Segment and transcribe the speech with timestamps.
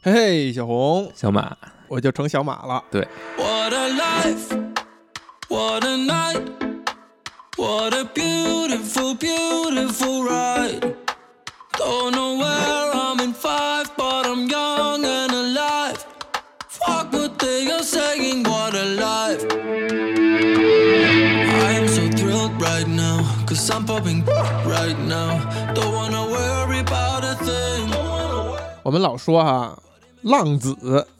[0.00, 1.56] 嘿嘿，小红，小马，
[1.88, 2.84] 我就成小马了。
[3.36, 4.56] What a life,
[5.48, 6.40] what a night,
[7.56, 10.94] what a beautiful, beautiful ride.
[11.76, 15.98] Don't know where I'm in five, but I'm young and alive.
[16.68, 19.44] Fuck what they are saying, what a life.
[21.60, 24.24] I am so thrilled right now, cause I'm popping
[24.64, 25.40] right now.
[25.74, 27.92] Don't wanna worry about a thing.
[28.84, 29.76] 我们老说哈、
[30.22, 30.76] 浪子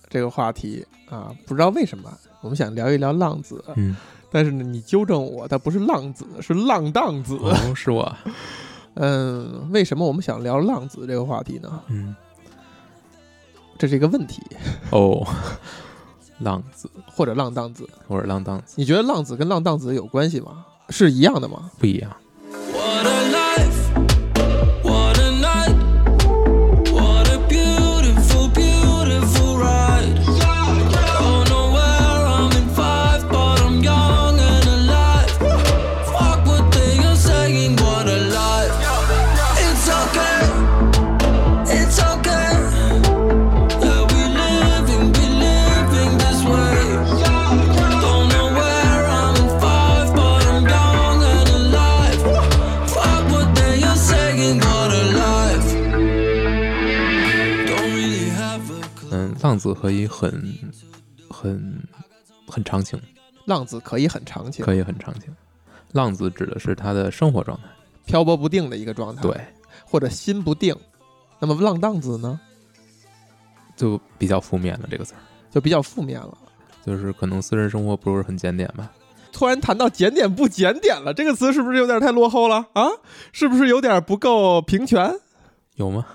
[0.09, 2.11] 这个话题啊，不知道为什么
[2.41, 3.97] 我们想聊一聊浪子，嗯，
[4.31, 7.37] 但是呢，你纠正我，他不是浪子，是浪荡子。
[7.37, 8.17] 哦，是我，
[8.95, 11.81] 嗯，为什么我们想聊浪子这个话题呢？
[11.89, 12.15] 嗯，
[13.79, 14.43] 这是一个问题，
[14.91, 15.27] 哦，
[16.41, 17.89] 浪子或者浪荡子。
[18.07, 20.65] 或者浪荡子你觉得浪子跟浪荡子有关系吗？
[20.91, 21.71] 是一样的吗？
[21.79, 22.11] 不一样
[22.73, 23.98] ，What a life,
[59.59, 60.41] 浪子可以很
[61.29, 61.83] 很
[62.47, 62.97] 很长情，
[63.45, 65.35] 浪子可以很长情，可以很长情。
[65.91, 67.65] 浪子指的是他的生活状态，
[68.07, 69.45] 漂泊不定的一个状态，对，，
[69.85, 70.77] 或者心不定。
[71.41, 72.39] 那么浪荡子呢，
[73.75, 75.19] 就比较负面了这个词儿，
[75.51, 76.39] 就比较负面了。
[76.87, 78.93] 就是可能私人生活不是很检点吧，
[79.33, 82.87] 突然谈到检点不检点了，这个词是不是有点太落后了啊？
[83.33, 85.13] 是不是有点不够平权？
[85.75, 86.07] 有吗？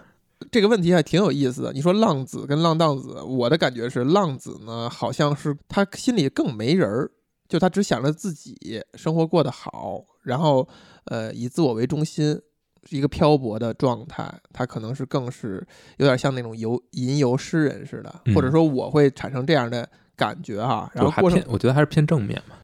[0.52, 1.74] 这个问题还挺有意思的。
[1.74, 7.12] 你说浪子跟浪荡子，我的感觉是浪子呢，好像是他心里更没人儿，
[7.48, 10.68] 就他只想着自己生活过得好，然后
[11.06, 12.40] 呃以自我为中心，
[12.84, 14.34] 是一个漂泊的状态。
[14.52, 15.66] 他可能是更是
[15.98, 20.90] 有点像那种游吟游诗人似的，或者说我会产生这样的感觉哈。
[20.94, 22.56] 然后过程，我觉得还是偏正面嘛。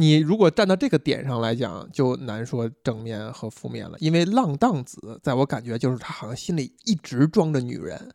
[0.00, 3.98] 你如果站到这个点上来讲，就难说正面和负面了。
[3.98, 8.10] 因为浪荡子，在我感觉就是他好像心里一直装着女人，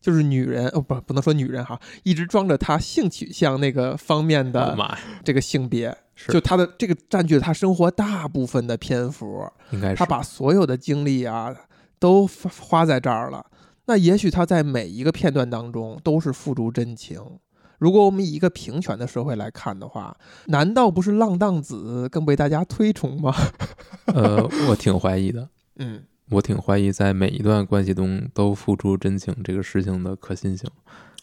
[0.00, 4.76] 就是女人哦，不不能说女人哈，一直装着他性取向那个方面的
[5.22, 11.54] 这个性别，是就他的这个占据了他生活大部分的篇幅，应该是他把所有的精力啊
[12.00, 13.46] 都花花在这儿了。
[13.86, 17.22] 那也许他在每一个片段当中都是付诸真情。
[17.80, 23.34] 如果我们以一个平权的社会来看的话，难道不是浪荡子更被大家推崇吗？
[24.14, 30.68] 呃，我挺怀疑的，嗯，我挺怀疑在每一段关系中都付出真情这个事情的可信性，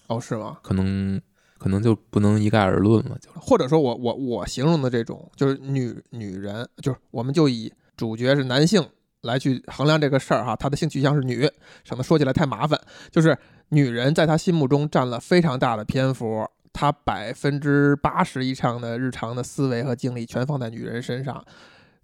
[0.08, 0.58] 哦，是吗？
[0.64, 1.22] 可能
[1.60, 8.84] 可能就不能一概而论了，就或者说我我我形容的这种，就是女女人，就是我们就以主角是男性
[9.22, 11.50] 来去衡量这个事儿哈，他的性取向是女，
[11.84, 12.80] 省得说起来太麻烦。
[13.12, 13.38] 就是
[13.70, 21.44] 女人在他心目中占了非常大的篇幅，他百分之八十以上的日常的思维和精力全放在女人身上。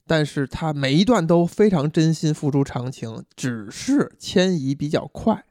[0.05, 5.45] 但是他每一段都非常真心付出长情，只是迁移比较快。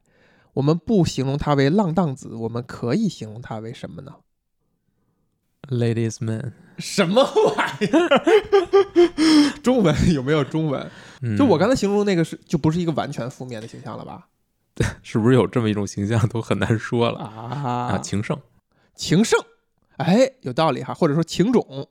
[0.53, 4.17] 我们不形容他为浪荡子，我们可以形容他为什么呢
[5.71, 7.23] ？ladies man，什么
[7.57, 9.57] 玩意儿？
[9.63, 10.91] 中文有没有中文？
[11.23, 14.29] 嗯，就我刚才形容那个是，就不是一个完全负面的形象了吧？
[15.03, 17.93] 是不是有这么一种形象都很难说了啊？
[17.93, 18.39] 啊，情圣
[18.95, 19.39] 情圣，
[19.99, 21.89] 哎，有道理哈，或者说情种。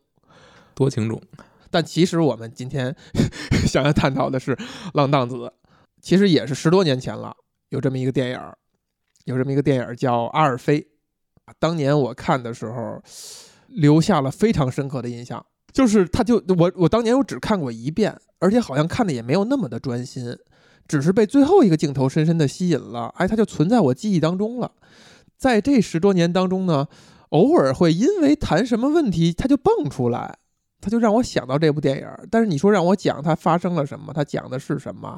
[0.74, 1.22] 多情种，
[1.70, 2.96] 但其实我们今天
[3.68, 4.58] 想要探讨的是
[4.94, 5.54] 浪荡子，
[6.02, 7.36] 其实也是十多年前了，
[7.70, 8.58] 有这么一个电影儿，
[9.26, 10.80] 有这么一个电影儿叫《阿尔菲》，
[11.60, 13.04] 当年我看的时候，
[13.68, 15.46] 留下了非常深刻的印象。
[15.72, 20.26] 就是他就我我当年我只看过一遍，而且好像看的也没有那么的专心，
[20.92, 24.70] 只是被最后一个镜头深深的吸引了，哎，它就存在我记忆当中了。
[25.38, 26.86] 在这十多年当中呢，
[27.30, 30.38] 偶尔会因为谈什么问题，它就蹦出来，
[30.82, 32.08] 它就让我想到这部电影。
[32.30, 35.18] 但是你说让我讲它发生了什么，它讲的是什么，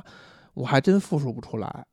[0.53, 1.88] 我还真复述不出来。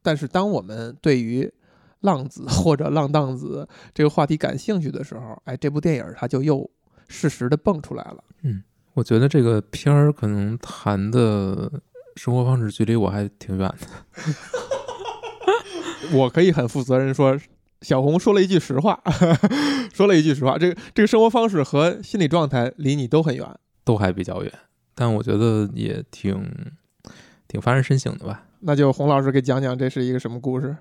[0.00, 1.52] 但是当我们对于
[2.00, 6.68] 浪子或者浪荡子这个话题感兴趣的时候，哎，这部电影它就又
[7.06, 8.24] 适时的蹦出来了。
[8.44, 8.62] 嗯
[8.94, 11.70] 我觉得这个片儿可能谈的
[12.18, 13.86] 生活方式距离我还挺远的。
[16.12, 17.38] 我可以很负责任说，
[17.82, 19.00] 小红说了一句实话，
[19.94, 23.46] 说了一句实话，这个这个生活方式和心理状态离你都很远。
[23.84, 24.52] 都还比较远，
[24.94, 26.46] 但我觉得也挺
[27.46, 28.44] 挺发人深省的吧。
[28.60, 30.76] 那就洪老师给讲讲这是一个什么故事？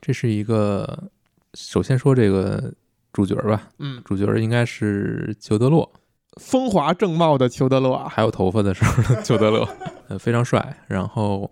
[0.00, 1.10] 这是一个，
[1.52, 2.72] 首先说这个
[3.12, 5.92] 主角吧，嗯，主角应该是裘德洛，
[6.40, 9.68] 风华正茂的裘德洛啊，还有头发的时候的裘德勒，
[10.08, 10.76] 呃，非常帅。
[10.86, 11.50] 然后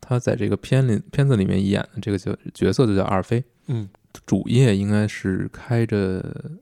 [0.00, 3.88] 他在这个片里片子里面演的这个角角色就叫阿尔菲，嗯，
[4.24, 6.52] 主业应该是开着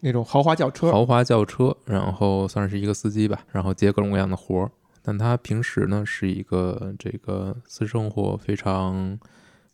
[0.00, 4.70] 那种豪华轿车，豪华轿车，然后算是一个司机吧，然后接各种各样的活儿。
[5.02, 9.18] 但他平时呢是一个这个私生活非常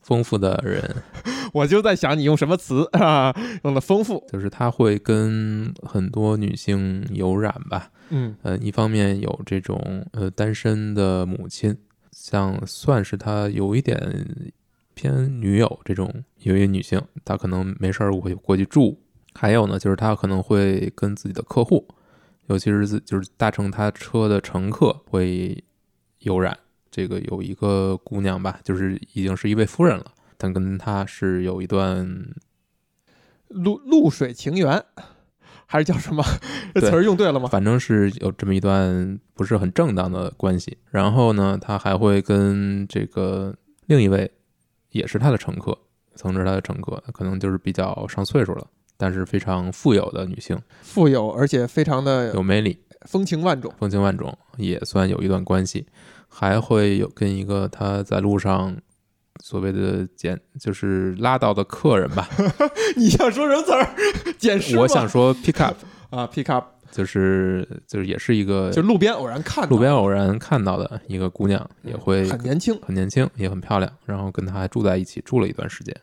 [0.05, 0.97] 丰富的人，
[1.53, 3.35] 我就在想你用什么词 啊？
[3.65, 7.91] 用的丰富，就是他会跟很多女性有染吧。
[8.11, 11.77] 嗯呃，一方面有这种呃单身的母亲，
[12.13, 13.99] 像算是他有一点
[14.95, 19.01] 偏女友这种，有一个女性，她可能没事儿会过去住。
[19.35, 21.89] 还有呢，就是他可能会跟自己的客户，
[22.47, 25.65] 尤其是自就是搭乘他车的乘客会
[26.21, 26.57] 有染。
[26.95, 32.09] 这个有一个姑娘吧，就是已经是一位夫人了，但跟她是有一段
[33.49, 34.81] 露露水情缘，
[35.67, 36.23] 还是叫什么？
[36.73, 37.49] 这词儿用对了吗？
[37.49, 40.79] 反正是有这么一段不是很正当的关系。
[40.89, 43.53] 然后呢，他还会跟这个
[43.87, 44.31] 另一位
[44.91, 45.77] 也是他的乘客，
[46.15, 48.65] 曾是他的乘客，可能就是比较上岁数了，
[48.97, 53.75] 但是非常富有的女性，富有而且非常的有魅力，风情万种。
[53.81, 55.89] 风情万种，也算有一段关系。
[56.37, 58.77] 还会有跟一个他在路上
[59.41, 62.29] 所谓的捡，就是拉到的客人吧。
[62.97, 63.89] 你想说什么词儿？
[64.37, 64.77] 捡尸？
[64.77, 65.77] 我想说 pick up，
[66.11, 75.95] 啊，pick up 就是就是也是一个就路边偶然看到路边偶然看到的一个姑娘，也会很年轻，很年轻，也很漂亮，然后跟他还住在一起，住了一段时间。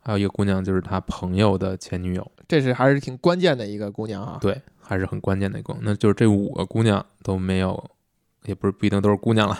[0.00, 4.38] 还有一个姑娘，就是他朋友的前女友，这是还是挺关键的一个姑娘啊。
[4.40, 5.74] 对，还是很关键的一个。
[5.80, 7.90] 那就是这五个姑娘都没有，
[8.46, 9.58] 也不是不一定都是姑娘了，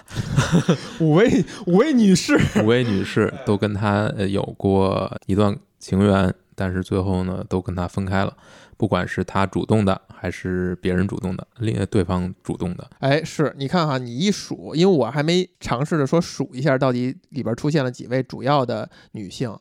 [1.01, 8.37] 五位五位女士，五位女士都跟他呃有过一段情缘，但是最后呢都跟他分开了。
[8.77, 19.57] 不管是他主动的，还是别人主动的，另对方主动的，哎，是你看哈，你一数，因为我还没尝试着说数一下到底里边出现了几位主要的女性。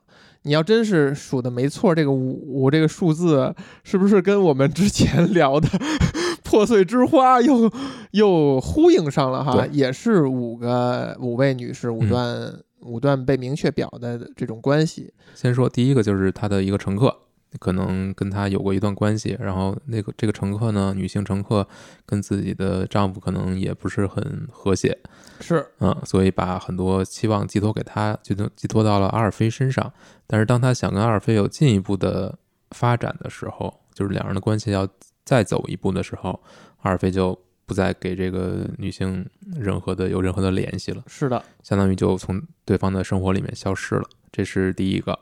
[0.46, 5.70] 你要真是数的没错，这个五这个数字是不是跟我们之前聊的
[6.54, 7.68] 破碎之花又
[8.12, 9.66] 又呼应上了哈？
[9.72, 15.12] 也是五个五位女士，五嗯段、五段被明确表的这种关系。
[15.34, 17.12] 先说第一个就是他的一个乘客，
[17.60, 21.68] 可能跟他有过一段关系，然后那个这个乘客呢，女性乘客
[22.06, 24.96] 跟自己的丈夫可能也不是很和谐，
[25.42, 29.92] 是，嗯，所以把很多期望寄托给他，寄托寄托到了阿尔菲身上。
[30.28, 32.38] 但是当他想跟阿尔菲有进一步的
[32.70, 34.88] 发展的时候，就是两人的关系要
[35.26, 36.42] 再走一步的时候，
[36.82, 39.26] 阿尔菲就不再给这个女性
[39.56, 41.04] 任何的有任何的联系了。
[41.08, 45.18] 是的，相当于就从对方的生活里面消失了，这是第一个。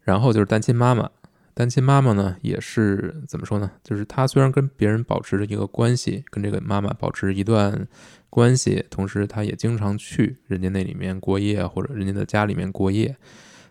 [0.00, 1.08] 然后就是单亲妈妈，
[1.54, 3.70] 单亲妈妈呢也是怎么说呢？
[3.84, 7.86] 就是她虽然跟别人保持着一个关系，跟这个妈妈保持一段
[8.28, 13.16] 关系，同时她也经常去人家那里面过夜，或者人家的家里面过夜，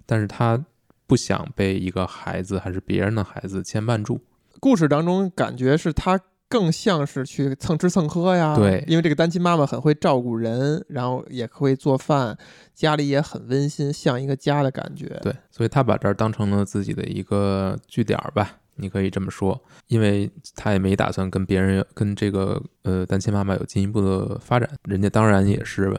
[0.06, 0.64] 但是她
[1.06, 4.22] 不想被一个孩子还是别人的孩子牵绊住。
[4.62, 6.18] 故事当中感觉是他
[6.48, 8.56] 更像是去蹭吃蹭喝呀。
[8.56, 12.38] 对因为这个单亲妈妈很会照顾人，然后也会做饭，
[12.74, 15.20] 家里也很温馨，像一个家的感觉。
[15.24, 25.98] 对，所以他把这儿当成了自己的一个据点儿吧，你可以这么说，因为他也没打算跟别人跟这个呃单亲妈妈有进一步的发展，人家当然也是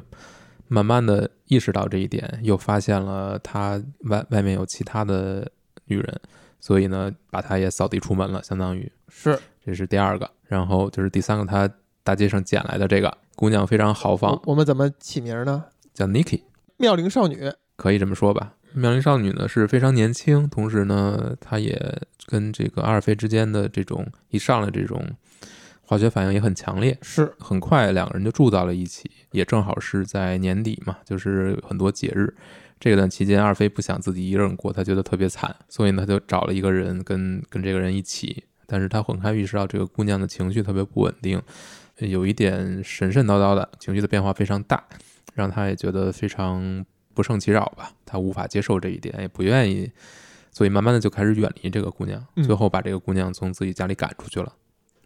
[0.68, 5.50] 慢慢的意识到这一点，又发现了他外外面有其他的
[5.86, 6.20] 女人，
[6.62, 11.68] 所以呢，把他也扫地出门了，相当于是这是第二个，然后就是第三个，他
[12.04, 15.64] 大街上捡来的这个姑娘非常豪放我，我们怎么起名呢？
[15.92, 16.42] 叫 Niki。
[16.76, 18.54] 妙龄少女，可以这么说吧。
[18.74, 25.04] 妙龄少女呢是非常年轻，同时呢，她也跟这个阿尔菲之间的这种一上来这种
[25.82, 26.96] 化学反应也很强烈。
[27.02, 32.32] 是很快两个人就住到了一起，也正好是在年底嘛，就是很多节日。
[32.90, 38.42] 这段期间，二飞不想自己一个人过，他觉得特别惨，所以呢，他就找了一个人跟跟这个人一起。
[38.66, 41.40] 但是他很快意识到这个姑娘的情绪特别不稳定，
[41.98, 44.82] 有一点神神叨叨的，情绪的变化非常大，
[45.34, 46.84] 让他也觉得非常
[47.14, 47.92] 不胜其扰吧。
[48.04, 49.88] 他无法接受这一点，也不愿意，
[50.50, 54.52] 所以慢慢的就开始远离这个姑娘，嗯最后把这个姑娘从自己家里赶出去了，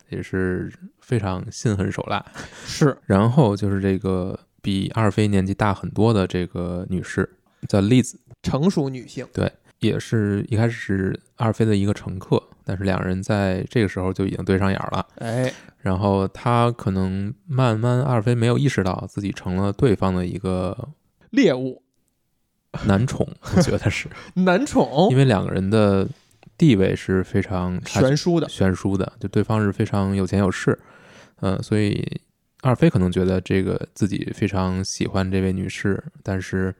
[0.09, 2.25] 也是非常心狠手辣。
[2.64, 7.28] 是然后就是这个比二飞年纪大很多的这个女士，
[7.68, 15.06] 叫丽子，成熟女性，对也是一开始是阿尔菲的一个乘客，但是两人在这个时候就已经对上眼了。
[15.16, 20.88] 哎，然后他可能慢慢阿尔菲没有意识到自己成了对方的一个
[21.30, 21.82] 猎物，
[22.87, 26.08] 男宠，我觉得是 男宠因为两个人的
[26.56, 30.78] 地位是非常悬殊的，悬殊的，就对方是非常有钱有势，
[31.40, 32.02] 嗯、所以
[32.62, 36.75] 阿尔菲可能觉得这个自己非常喜欢这位女士，但是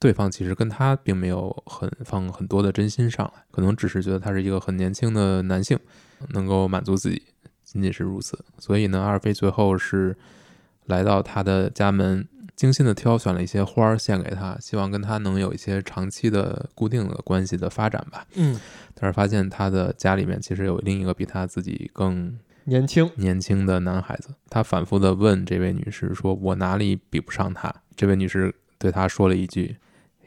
[0.00, 5.78] 对方其实跟他并没有很放很多的真心上来，可能只是觉得他是一个很年轻的男性，
[6.28, 7.22] 能够满足自己，
[7.64, 8.38] 仅仅是如此。
[8.58, 10.16] 所以呢，阿尔菲最后是
[10.86, 18.24] 来到他的家门，精心的挑选了一些花儿献给他，希望跟他能有一些长期的固定的关系的发展吧。
[18.34, 18.60] 嗯，
[18.94, 24.28] 但是发现他的家里面其实有另一个比他自己更年轻，年轻的男孩子。
[24.48, 29.76] 他反复的问这位女士说：“我哪里比不上他？”这位女士对他说了一句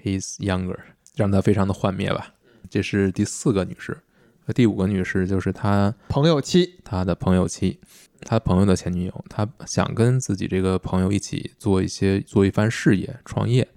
[0.03, 0.77] ：“He's younger”，
[1.15, 2.33] 让他非常的幻灭吧。
[2.69, 3.97] 这是第四个女士，
[4.45, 7.79] 那第五个女士就是他朋友妻，他的朋友妻，
[8.21, 13.67] 他朋友的前女友，他想跟自己这个朋友一起做一些做一番事业，创业。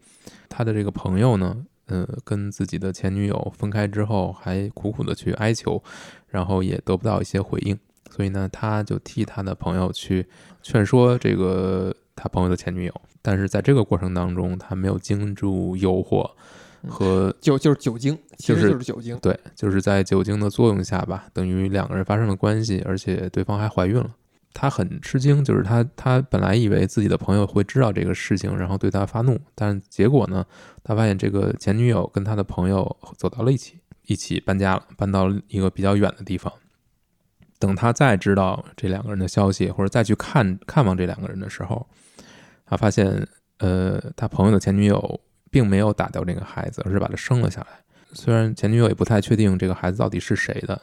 [0.49, 5.83] 他的这个朋友呢，呃，跟自己的前女友分开之后，还苦苦的去哀求，
[6.28, 7.76] 然后也得不到一些回应，
[8.11, 10.28] 所以呢，他就替他的朋友去
[10.62, 16.31] 劝说这个他朋友的前女友，但是在这个过程当中，他没有经住诱惑
[16.87, 24.14] 和就就是酒精，其实就是就是酒精，对，就是在酒精的作用下吧，等于两个人发生了关系，而且对方还怀孕了。
[24.52, 30.45] 他很吃惊，就是他他本来以为自己的朋友会知道这个事情，然后对他发怒，但结果呢，
[30.85, 36.52] 他发现这个前女友跟他的朋友走到了一起，一起搬家了，搬到一个比较远的地方。
[37.59, 41.88] 等他再知道这两个人的消息，或者再去看看望这两个人的时候，
[42.66, 43.26] 他发现，
[43.59, 47.68] 呃，他朋友的前女友并没有打掉这个孩子，而是把他生了下来。
[48.12, 50.80] 虽然前女友也不太确定这个孩子到底是谁的，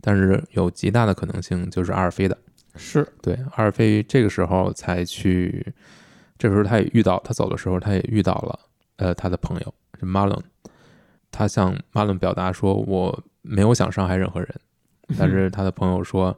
[0.00, 2.36] 但是有极大的可能性就是阿尔菲的。
[2.76, 5.72] 是对，阿尔菲这个时候才去，
[6.36, 8.58] 这时候他也遇到，他走的时候他也遇到了，
[8.96, 10.36] 呃，他的朋友是马伦，
[11.30, 14.54] 他向马伦表达说我没有想伤害任何人，
[15.16, 16.36] 但是他的朋友说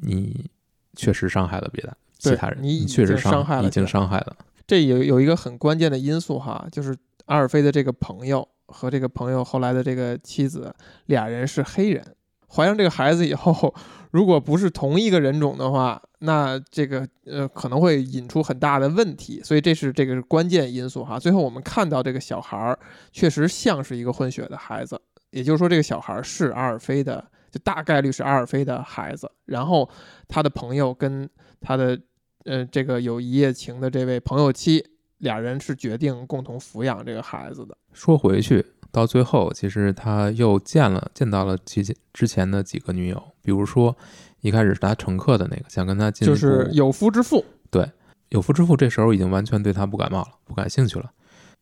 [0.00, 0.50] 你
[0.96, 10.72] 确实伤害了别的其对他人，你已确实经伤害了已经伤害了，这有有一个很关键的因素哈，就是阿尔菲的这个朋友和这个朋友后来的这个妻子，
[11.06, 12.04] 俩人是黑人，
[12.48, 13.74] 怀上这个孩子以后，
[14.12, 21.18] 如果不是同一个人种的话，那这个呃可能会引出很大的问题，所以这是这个关键因素哈。
[21.18, 22.78] 最后我们看到这个小孩儿
[23.10, 25.00] 确实像是一个混血的孩子，
[25.30, 29.88] 也就是说这个小孩儿是阿尔菲的，就大概率是阿尔菲的孩子，然后
[30.28, 31.28] 他的朋友跟
[31.60, 31.98] 他的
[32.44, 34.84] 呃，这个有一夜情的这位朋友妻，
[35.18, 37.76] 俩人是决定共同抚养这个孩子的。
[37.92, 43.96] 说回去，到最后，其实他又见了见到了其前之前的几个女友，比如说
[44.40, 47.88] 一开始是他乘客的那个，想跟他进就是有夫之妇，对
[48.30, 51.12] 有夫之妇，这时候已经完全对他不感冒了，不感兴趣了。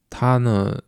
[0.09, 0.81] 他呢，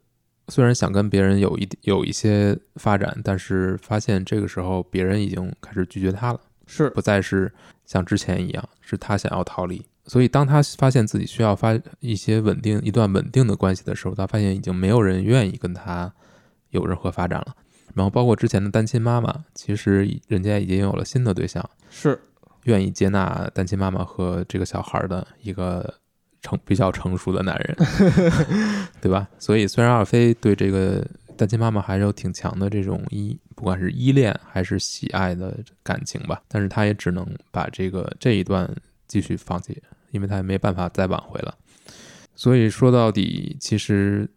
[0.48, 6.40] 虽然想跟别人有一有一些发展，但是发现这个时候别人已经开始拒绝他了，
[6.74, 7.52] 是不再是
[7.84, 9.84] 像之前一样，是他想要逃离。
[10.06, 16.12] 所以，当他发现自己需要发一些稳定一段稳定的关系的时候，他发现已经没有人愿意跟他
[16.70, 17.54] 有任何发展了。
[17.94, 22.18] 然后，包括之前的单亲妈妈，其实人家已经有了新的对象，是，
[22.64, 25.94] 愿意接纳单亲妈妈和这个小孩的一个
[26.40, 27.76] 成比较成熟的男人，
[29.00, 29.28] 对吧？
[29.38, 38.68] 所以，虽然阿尔菲对这个单亲妈妈还是有挺强的这种依，不管是依恋还是喜爱的感情吧，但是他也只能把这个这一段
[39.06, 41.54] 继续放弃，因为他也没办法再挽回了。
[42.34, 44.28] 所以说到底，其实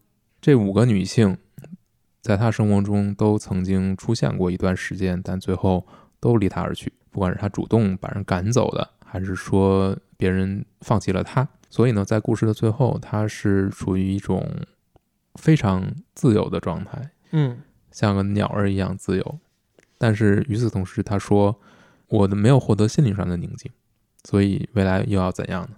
[0.41, 1.37] 这五个女性
[2.21, 5.85] 在他生活中都曾经出现过一段时间，但最后
[6.19, 6.91] 都离他而去。
[7.09, 14.45] 不管是他主动把人赶走的，还是说别人放弃了他，所以呢，在故事的最后，他是处于一种
[15.35, 17.57] 非常自由的状态，嗯，
[17.95, 19.39] 像个鸟儿一样自由。
[19.97, 21.57] 但是与此同时，他说
[22.09, 23.71] ：“我的没有获得心灵上的宁静，
[24.25, 25.77] 所以未来又要怎样呢？”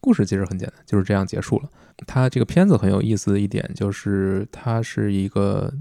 [0.00, 1.68] 故事其实很简单，就是这样结束了。
[2.06, 5.72] 它这个片子很有意思的一点就是，它是一个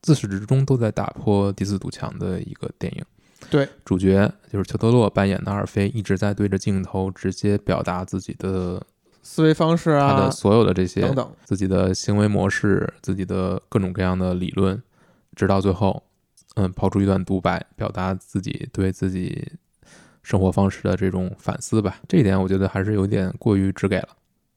[0.00, 3.04] 自始至终都在打破第四堵墙的一个电影。
[3.50, 8.84] 对，主角就是裘德洛扮演的阿尔菲，一直在对着镜头直接表达自己的
[9.30, 14.82] 思维方式啊他的所有的这些等等，自己的行为模式、自己的各种各样的理论，
[15.36, 16.02] 直到最后，
[16.56, 19.52] 嗯，抛出一段独白，表达自己对自己
[20.22, 21.98] 生活方式的这种反思吧。
[22.08, 24.08] 这一点我觉得还是有点过于直给了，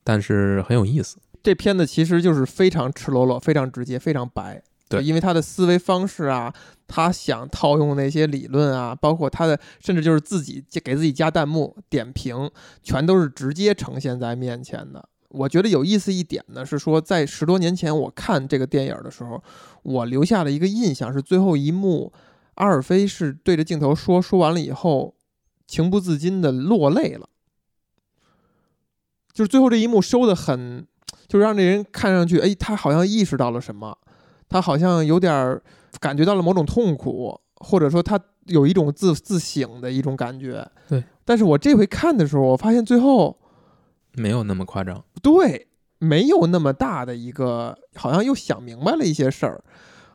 [0.05, 1.17] 但是很有意思。
[1.43, 4.63] 这片子其实就是非常赤裸裸、非常直接、非常白。
[4.97, 6.53] 对因为他的思维方式啊，
[6.87, 12.49] 他想套用那些理论啊，包括他的，甚至就是自己给自己加弹幕、点评，
[12.83, 15.07] 全都是直接呈现在面前的。
[15.29, 19.41] 我觉得有意思一点呢，是说在十多年前我看这个电影的时候，
[19.83, 22.11] 我留下了一个印象是最后一幕，
[22.55, 25.15] 阿尔菲是对着镜头说，说完了以后
[25.65, 27.29] 情不自禁的落泪了，
[29.31, 30.85] 就是最后这一幕收的很，
[31.29, 33.97] 就让这人看上去，哎，他好像意识到了什么，
[34.51, 35.63] 他好像有点儿
[36.01, 40.69] 感觉到了某种痛苦，或者说他有一种自自省的一种感觉。
[40.89, 43.39] 对，但是我这回看的时候，我发现最后。
[44.15, 45.01] 没有那么夸张。
[45.23, 49.63] 对，没有那么大的一个，好像又想明白了一些事儿，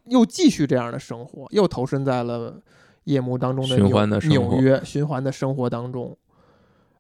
[0.05, 2.61] 又继续这样的生活，又投身在了
[3.05, 6.15] 夜幕当中的循环的生活纽约循环的生活当中。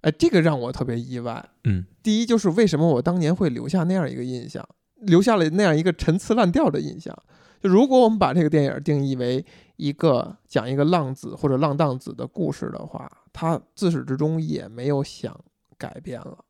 [0.00, 1.46] 哎，这个让我特别意外。
[1.64, 4.66] 嗯，第一就是为什么我当年会留下那样一个印象，
[5.06, 7.16] 留下了那样一个陈词滥调的印象。
[7.60, 9.44] 就如果我们把这个电影定义为
[9.76, 15.38] 一个讲一个浪子或者浪荡子的故事的话，他自始至终也没有想
[15.78, 16.44] 改变了。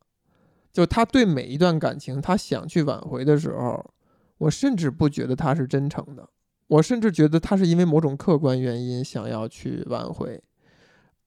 [0.73, 3.83] 就他对每一段感情，他想去挽回的时候，
[4.39, 6.29] 我甚至不觉得他是真诚的，
[6.67, 10.43] 我甚至觉得他是因为某种客观原因想要去挽回。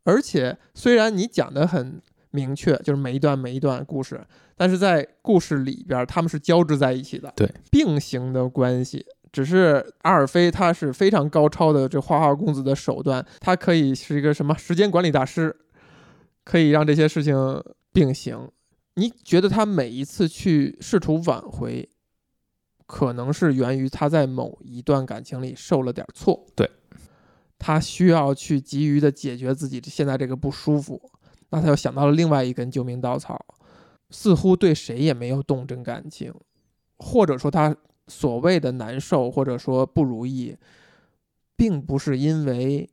[0.03, 9.05] 而且虽然你讲的很明确，就是每一段每一段故事，但是在故事里边他们是交织在一起的，对，并行的关系。
[9.31, 15.55] 只是阿尔菲他是非常高超的这花花公子的手段，他可以是一个什么时间管理大师，
[16.43, 17.35] 可以让这些事情
[17.93, 18.49] 并行。
[18.95, 21.87] 你觉得他每一次去试图挽回，
[22.87, 26.69] 可能是源于他在某一段感情里受了点错，对，
[27.59, 30.99] 他需要去急于的解决自己现在这个不舒服，
[31.49, 33.43] 那他又想到了另外一根救命稻草，
[34.09, 36.33] 似乎对谁也没有动真感情，
[36.97, 37.75] 或者说他
[38.07, 40.55] 所谓的难受或者说不如意，
[41.55, 42.89] 并不是因为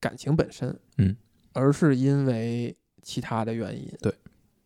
[0.00, 1.16] 感情本身，嗯，
[1.52, 3.90] 而是因为其他的原因。
[4.00, 4.14] 对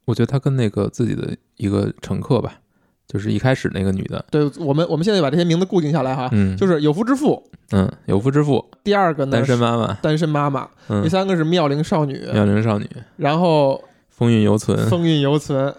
[0.05, 2.63] 我觉得他跟那个自己的一个乘客吧，
[3.09, 11.03] 就是一开始那个女的，对我们，我们现在把这些名字固定下来哈，嗯，就是有夫之妇，嗯，有夫之妇，第二个呢单身妈妈，单身妈妈，嗯。
[11.03, 15.75] 第，三个是妙龄少女，妙龄少女，然后风韵犹存，风韵犹存，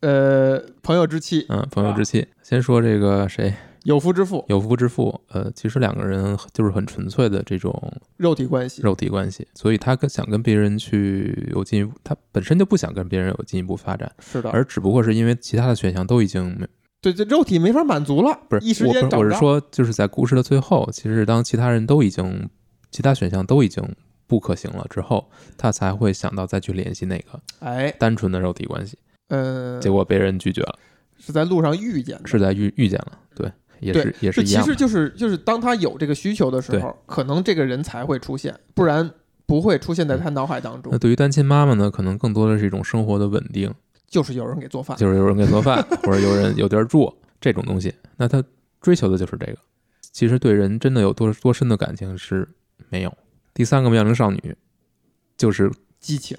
[0.00, 2.26] 呃，朋友之妻，嗯，朋友之妻。
[2.42, 3.54] 先说这个谁，
[3.84, 7.72] 有夫之妇，有夫之妇，呃，其实两个人就是很纯粹的这种
[8.16, 16.66] 肉体关系，肉体关系，所以他跟想跟别人去有进一步，他本身就不想跟别人有进一步发展，是的，而只不过是因为其他的选项都已经没
[17.00, 22.48] 对这肉体没法满足了，不是一时间找不着，我是说，就是在故事的最后，其实当其他人都已经
[22.90, 23.86] 其他选项都已经
[24.26, 28.96] 不可行了之后，他才会想到再去联系那个哎，单纯的肉体关系，
[29.28, 30.78] 呃，结果被人拒绝了，
[31.18, 33.23] 是在路上遇见的，是在遇遇见了，对，
[33.80, 39.10] 也是也是一样，其实就是就是当他有这个需求的时候，可能这个人才会出现，不然
[39.46, 40.98] 不会出现在他脑海当中那。
[40.98, 43.72] 对于单亲妈妈呢，可能更多的是一种生活的稳定，
[44.08, 47.92] 就是有人给做饭，就是有人给做饭，或者有人有地儿住这种东西。
[48.16, 48.42] 那他
[48.80, 49.56] 追求的就是这个。
[50.12, 52.48] 其实对人真的有多多深的感情是
[52.88, 53.12] 没有。
[53.52, 54.56] 第三个妙龄少女，
[55.36, 56.36] 就是激情。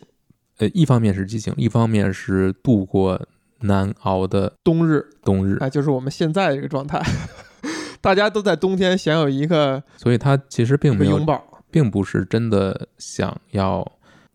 [0.57, 3.21] 呃，一方面是激情，一方面是度过
[3.67, 7.01] 难熬的冬日，冬日，哎，就是我们现在这个状态，
[8.01, 11.43] 大家都在冬天想有一个所以他其实并没有，拥抱。
[11.71, 13.85] 并不是真的想要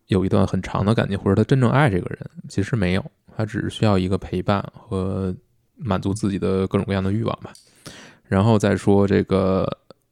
[0.07, 3.03] 有一段很长的感情，或者他真正爱这个人，其实没有，
[3.35, 5.35] 他只是需要一个陪伴和
[5.75, 7.51] 满足自己的各种各样的欲望吧。
[8.25, 9.67] 然后再说这个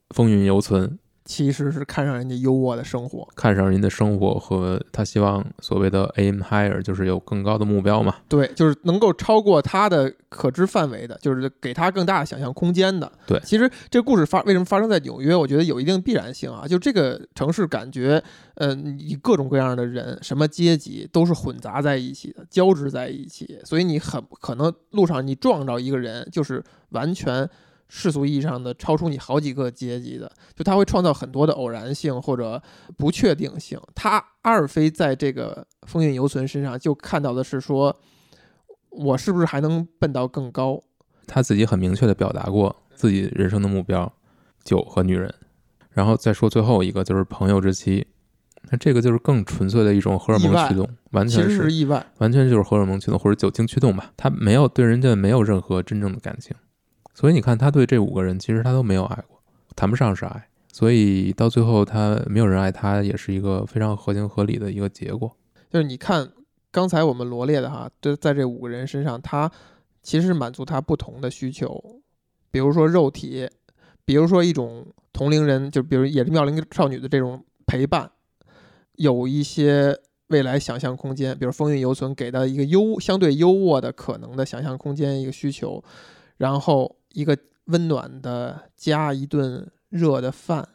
[0.10, 0.98] 风韵犹存，
[1.30, 8.16] 其实是看上人家优渥的生活，看上人的生活和他希望所谓的 aim higher，就是有更高的目标嘛。
[8.28, 13.10] 对，就是能够超过他的可知范围的，就是给他更大的想象空间的。
[13.28, 16.66] 对其实这个故事发为什么发生在纽约，我觉得有一定必然性啊。
[16.68, 18.20] 就这个城市感觉，
[18.56, 27.48] 嗯、以各种各样的人，什么阶级都是混杂在一起的，交织在一起，所以你很可能路上你撞着一个人，就是完全。
[27.90, 32.62] 世俗意义上的超出你好几个阶级的，就他会创造很多的偶然性或者
[32.96, 33.80] 不确定性。
[33.96, 38.00] 他阿尔菲在这个风韵犹存身上就看到的是说，
[38.92, 40.82] 我是不是还能奔到更高？
[41.28, 44.12] 他自己很明确的表达过自己人生的目标，
[44.64, 45.34] 酒和女人。
[45.92, 48.06] 然后再说最后一个就是朋友之妻，
[48.70, 52.06] 那这个就是更纯粹的一种荷尔蒙驱动，完全是是意外。
[52.20, 54.12] 完全就是荷尔蒙驱动或者酒精驱动吧。
[54.16, 56.56] 他没有对人家没有任何真正的感情，
[57.20, 59.42] 所以你看他对这五个人其实他都没有爱过，
[59.76, 60.48] 谈不上是爱。
[60.72, 65.30] 所以到最后他没有人爱他，也是一个非常合情合理的一个结果。
[65.70, 66.32] 就是你看
[66.72, 69.52] 刚才我们罗列的哈，就在这五个人身上，他
[70.02, 71.84] 其实是满足他不同的需求，
[72.52, 73.50] 比如说肉体，
[74.06, 78.10] 比如说一种同龄人，就比如也是妙龄少女的这种陪伴，
[78.94, 85.84] 有一些未来想象空间，比如风韵犹存给的一个优相对优渥的可能的想象空间一个需求，
[86.38, 90.68] 然后一个温暖的家，一顿热的饭，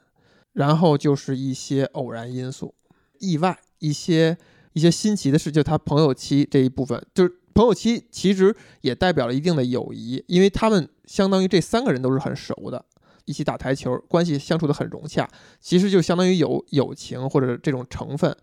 [0.52, 2.74] 然后就是一些偶然因素、
[3.18, 4.36] 意外，一些
[4.72, 12.84] 一些新奇的事，就他朋友期这一部分，就是朋友期其实也代表了一定的友谊，因为他们相当于这三个人都是很熟的，
[13.24, 15.28] 一起打台球，关系相处的很融洽，
[15.60, 18.36] 其实就相当于有友情或者这种成分，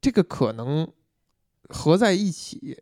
[0.00, 0.88] 这个可能
[1.68, 2.78] 合在一起，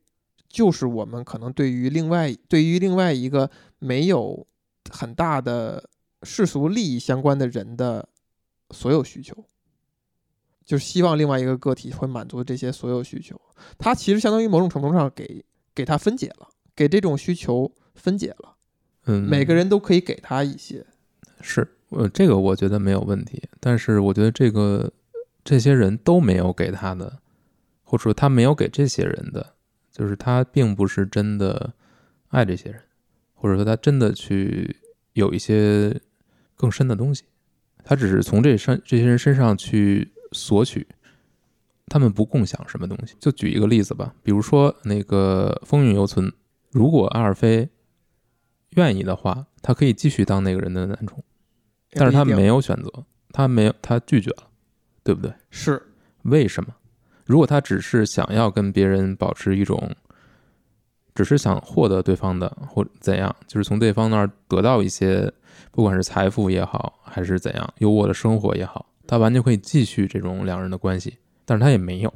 [0.48, 3.50] 就是我们可能对于另外对于另外一个
[3.84, 4.46] 没有
[4.90, 5.90] 很大的
[6.22, 8.08] 世俗利益相关的人的
[8.70, 9.44] 所有需求，
[10.64, 13.38] 就是希望另外一个个体会满足这些所有需求。
[13.76, 15.44] 它其实相当于某种程度上给
[15.74, 18.56] 给它分解了，给这种需求分解了。
[19.04, 20.86] 嗯，每个人都可以给他一些。
[21.42, 24.90] 是，呃，这个我觉得没有问题，但是我觉得这个
[25.44, 27.18] 这些人都没有给他的，
[27.82, 29.54] 或者说他没有给这些人的，
[29.92, 31.74] 就是他并不是真的
[32.28, 32.80] 爱这些人，
[33.44, 34.74] 或者说他真的去
[35.12, 36.00] 有一些
[36.56, 37.24] 更深的东西，
[37.84, 40.88] 他只是从这身这些人身上去索取，
[41.88, 43.14] 他们不共享什么东西。
[43.20, 46.32] 就举一个例子吧，比如说那个风韵犹存，
[46.70, 47.68] 如果阿尔菲
[48.70, 51.22] 愿意的话，他可以继续当那个人的男宠。
[51.90, 54.48] 但是他没有有选择，他没有，他拒绝了，
[55.02, 55.30] 对不对？
[55.50, 55.82] 是
[56.22, 56.74] 为什么？
[57.26, 59.94] 如果他只是想要跟别人保持一种，
[61.14, 65.32] 只是想获得对方的或怎样，就是从对方那儿得到一些，
[65.70, 72.12] 不管是财富也好，还是怎样优渥的生活也好，他完全可以继续这种两人的关系，但是他也没有。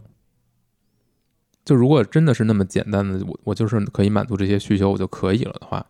[1.64, 5.84] 就如果真的是那么简单的，我我就是可以满足这些需求，我就可以了的话，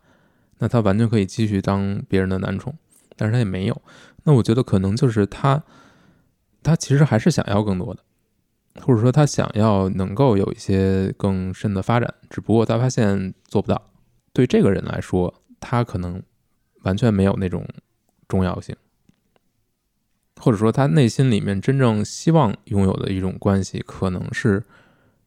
[0.58, 2.74] 那他完全可以继续当别人的男宠。
[3.16, 3.82] 但是他也没有。
[4.22, 5.62] 那我觉得可能就是他，
[6.62, 8.00] 他其实还是想要更多的，
[8.76, 13.90] 或者说他想要能够有一些更深的发展，只不过他发现做不到。
[14.32, 16.22] 对这个人来说，他可能
[16.82, 17.66] 完全没有那种
[18.28, 18.76] 重要性，
[20.36, 24.62] 或者说他内心里面真正希望拥有的一种关系，可能是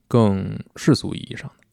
[0.07, 1.65] 更世俗意义上的。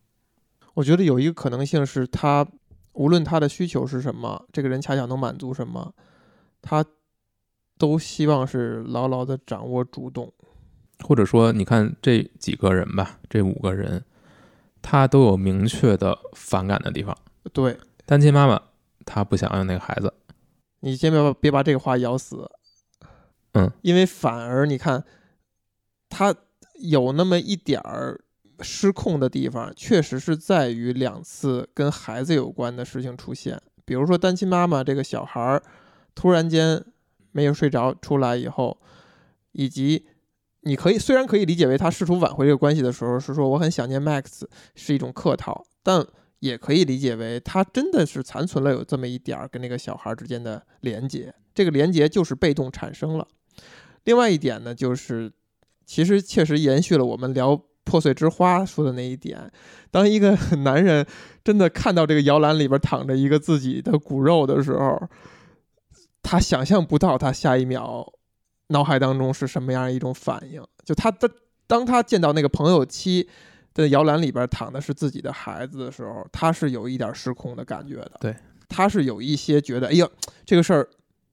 [0.74, 2.46] 我觉得有一个可能性是他，
[2.92, 5.94] 无论他的需求是什么，这个人恰巧能满足什么，
[6.60, 6.84] 他
[7.76, 10.32] 都希望是牢牢的掌握主动。
[11.04, 14.04] 或者说，你看这几个人吧，这五个人，
[14.82, 17.16] 他都有明确的反感的地方。
[17.52, 17.78] 对。
[18.06, 18.58] 单亲妈妈，
[19.04, 20.14] 她不想要那个孩子，
[20.80, 22.50] 你先别把别把这个话咬死，
[23.52, 25.04] 嗯，因为反而你看，
[26.08, 26.34] 他
[26.80, 28.18] 有那么一点儿
[28.60, 35.62] 失控的地方，确实是在于两次跟孩子有关的事情出现，比如说单亲妈妈这个小孩儿
[36.14, 36.82] 突然间
[37.32, 38.80] 没有睡着出来以后，
[39.52, 40.06] 以及
[40.68, 44.42] 你可以虽然可以理解为他试图挽回这个关系的时候是说我很想念 Max
[44.74, 46.06] 是一种客套，但
[46.40, 53.26] 也可以理解为他真的是残存了有这么一点儿跟那个小孩之间的连接，这个连接就是被动产生了。
[54.04, 55.32] 另外一点呢，就是
[55.86, 59.50] 其实确实延续了我们聊破碎之花说的那一点，
[59.90, 61.06] 当一个 男人
[61.42, 65.00] 真的看到这个摇篮里边躺着一个自己的骨肉的时候，
[66.22, 68.12] 他想象不到他下一秒
[68.68, 70.64] 脑海当中是什么样一种反应。
[70.84, 71.30] 就他的
[71.66, 73.28] 当他见到那个朋友妻
[73.74, 78.12] 的摇篮里边躺的是自己的孩子的时候，他是有一点失控的感觉的。
[78.20, 78.34] 对，
[78.68, 80.08] 他是有一些觉得，哎呀，
[80.46, 80.88] 这个事儿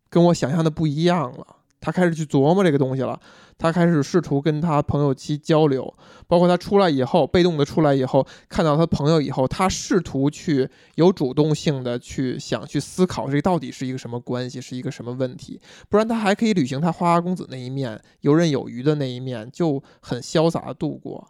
[0.10, 1.48] 跟我想象的不一样了。
[1.86, 3.20] 他开始去琢磨这个东西了，
[3.60, 5.94] 他开始试图跟他朋友去交流，
[6.28, 21.28] 包括他出来以后，被动的出来以后，看到他朋友以后，他试图去有主动性的去想去思考这到底是一个什么关系，是一个什么问题，不然他还可以履行他花花公子那一面，游刃有余的那一面，就很潇洒的度过。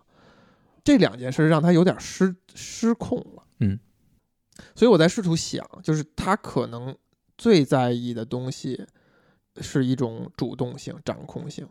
[0.86, 3.78] 这两件事让他有点失失控了，嗯，
[4.74, 6.96] 所以我在试图想，就是他可能
[7.38, 8.86] 最在意的东西
[9.62, 11.68] 是一种主动性、掌控性。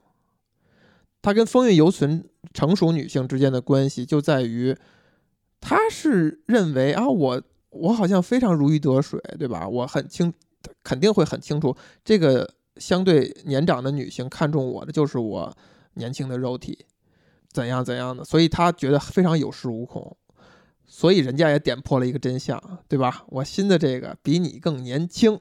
[1.22, 4.76] 他跟风韵犹存成熟女性之间的关系就在于，
[5.60, 9.66] 他是认为啊，我我好像非常如鱼得水，对吧？
[9.66, 10.32] 我很清，
[10.82, 15.56] 肯定会很清楚，这个相对年长的女性看中我的就是我
[15.94, 16.84] 年轻的肉体，
[17.50, 20.16] 怎样怎样的，所以他觉得非常有恃无恐。
[20.86, 23.24] 所以人家也点破了一个真相，对吧？
[23.28, 25.40] 我新的这个比你更年轻，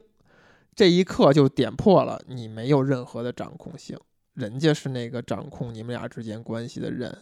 [0.76, 3.98] 这一刻就点破了你没有任何的掌控性，
[4.34, 7.16] 人家是那个掌控你们俩之间关系的人。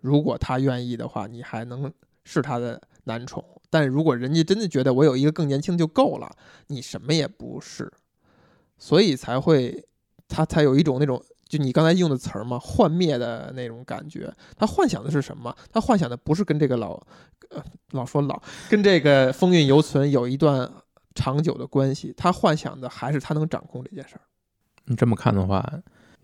[0.00, 1.92] 如果他愿意的话，你还能
[2.24, 6.30] 是他的男宠；但如果人家真的觉得我有一个更年轻就够了，
[6.68, 7.92] 你什么也不是，
[8.78, 9.86] 所以才会
[10.28, 14.32] 他才有一种那种就你刚才用的词儿嘛，幻灭的那种感觉。
[14.56, 15.56] 他幻想的是什么？
[15.72, 16.94] 他幻想的不是跟这个老，
[17.50, 20.68] 呃，老说老，跟这个风韵犹存有一段
[21.16, 22.14] 长久的关系。
[22.16, 24.20] 他幻想的还是他能掌控这件事儿。
[24.84, 25.68] 你这么看的话，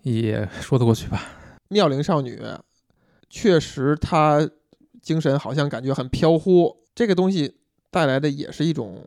[0.02, 1.20] 也说得过去吧？
[1.68, 2.40] 妙龄少女
[3.28, 4.48] 确实，她
[5.00, 7.56] 精神好像感觉很飘忽，这个东西
[7.90, 9.04] 带来的也是一种，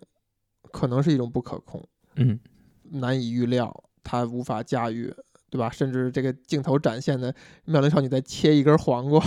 [0.72, 1.88] 可能是一种不可控。
[2.16, 2.40] 嗯，
[2.84, 5.14] 难以预料，她无法驾驭，
[5.50, 5.70] 对吧？
[5.70, 7.34] 甚至这个镜头展现的
[7.66, 9.24] 妙龄少女在切一根黄瓜，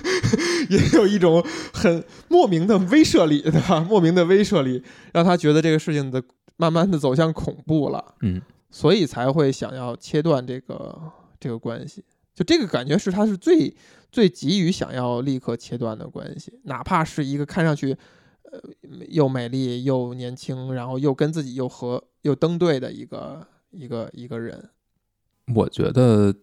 [0.70, 3.80] 也有一种很莫名的威慑力，对吧？
[3.80, 6.22] 莫名的威慑力，让他觉得这个事情的
[6.56, 8.40] 慢慢的走向恐怖了，嗯，
[8.70, 12.04] 所以才会想要切断这个这个关系。
[12.34, 13.74] 就这个感觉是他是最
[14.12, 17.96] 最急于想要立刻切断的关系，哪怕是一个看上去。
[18.52, 18.60] 呃，
[19.08, 24.70] 又美丽又年轻，然后又跟自己又和又登对的一个一个一个人，
[25.54, 26.34] 我觉得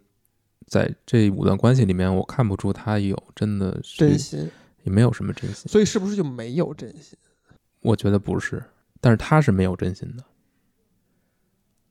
[0.67, 4.49] 在这五段关系里面，我看不出他有真的是真心，
[4.83, 5.69] 也没有什么真心。
[5.69, 7.17] 所以是不是就没有真心？
[7.81, 8.63] 我觉得不是，
[9.01, 10.23] 但是他是没有真心的，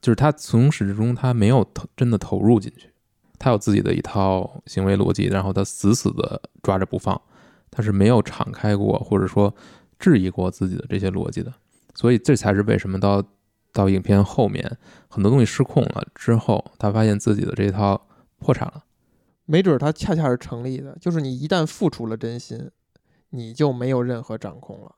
[0.00, 2.90] 就是他从始至终他没有投真的投入进去，
[3.38, 7.20] 他有自己的一套行为逻辑，然后他死死的抓着不放，
[7.70, 9.54] 他是没有敞开过，或者说。
[9.98, 11.54] 质疑过自己的这些逻辑的，
[11.94, 13.24] 所以这才是为什么到
[13.72, 18.06] 到影片后面很多东西失控了之后，他发现自己的这套
[18.38, 18.84] 破产了。
[19.44, 22.70] 没准他恰恰是成立的，就是你一旦付出了真心，
[23.30, 24.94] 你就没有任何掌控了。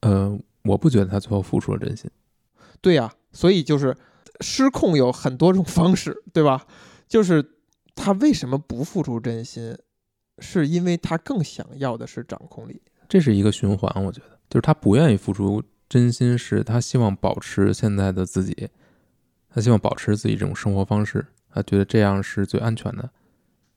[0.00, 2.10] 呃，我不觉得他最后付出了真心。
[2.80, 3.96] 对呀，所以就是
[4.40, 6.66] 失控有很多种方式，对吧？
[7.08, 7.56] 就是
[7.94, 9.76] 他为什么不付出真心，
[10.38, 12.82] 是因为他更想要的是掌控力。
[13.08, 14.38] 这是一个循环，我觉得。
[14.48, 18.68] 就是他不愿意付出真心，是他希望保持现在的自己，
[19.48, 23.08] 他希望保持自己这种生活方式，他觉得这样是最安全的，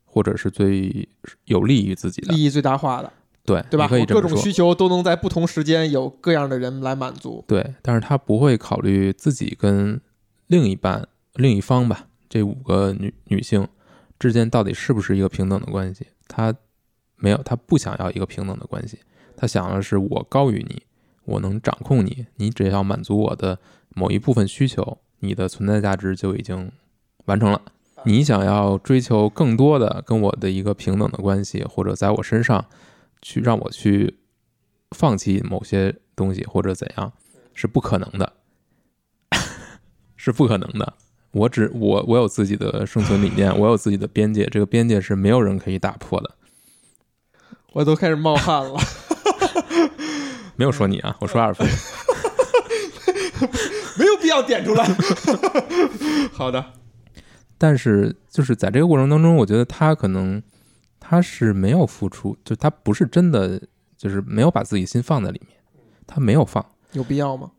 [0.06, 1.08] 或者是最
[1.46, 3.14] 有利于自己的，利益最大化的，
[3.46, 3.88] 对对吧？
[3.88, 7.76] 可以各种需求都能在不同时间有各样的人来满足，对。
[7.82, 10.02] 但是他不会考虑自己跟
[10.48, 13.68] 另一半、另一方吧，这五个女女性
[14.18, 16.08] 之间到底是不是一个平等的关系？
[16.28, 16.54] 他
[17.16, 19.00] 没有，他不想要一个平等的关系。
[19.38, 20.82] 他想的是我高于你，
[21.30, 23.60] 我能掌控你，你只要满足我的
[23.96, 26.72] 某一部分需求，你的存在价值就已经
[27.26, 27.62] 完成了。
[28.06, 32.66] 你想要追求更多的跟我的一个平等的关系，或者在我身上
[33.22, 34.20] 去让我去
[34.92, 37.12] 放弃某些东西或者怎样，
[37.54, 38.34] 是不可能的，
[40.16, 40.94] 是不可能的。
[41.32, 46.36] 我只我我有自己的生存理念，我有自己的边界，这个边界是没有人可以打破的。
[47.74, 48.80] 我都开始冒汗了。
[50.60, 51.66] 没有说你啊，我说阿尔菲，
[53.98, 54.86] 没有必要点出来。
[56.34, 56.74] 好的，
[57.58, 60.44] 但是就是在这个过程当中，我觉得他可能
[61.00, 63.62] 他是没有付出，就他不是真的，
[63.96, 65.58] 就是没有把自己心放在里面，
[66.06, 67.52] 他没有放，有必要吗？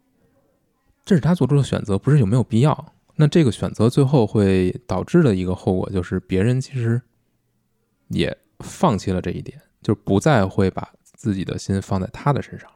[1.03, 2.93] 这是他做出的选择，不是有没有必要？
[3.17, 7.01] 那这个选择最后会导致的一个后果，就是别人其实
[8.09, 10.87] 也放弃了这一点，就不再会把。
[11.17, 12.67] 自己的心放在他的身上，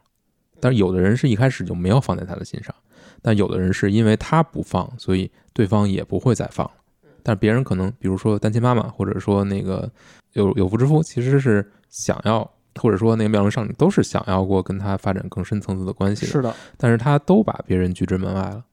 [0.65, 2.75] 但是有的人是一开始就没有放在他的心上，
[3.21, 6.73] 但有的人是因为他不放，所以对方也不会再放了。
[7.23, 9.91] 但别人可能，比如说单亲妈妈，或者说那个
[10.33, 16.33] 有有妇之夫，其实是想要，或者说那个妙龄少女，都是想要过跟他发展更深层次的关系的。
[16.33, 18.65] 是的，但是他都把别人拒之门外了。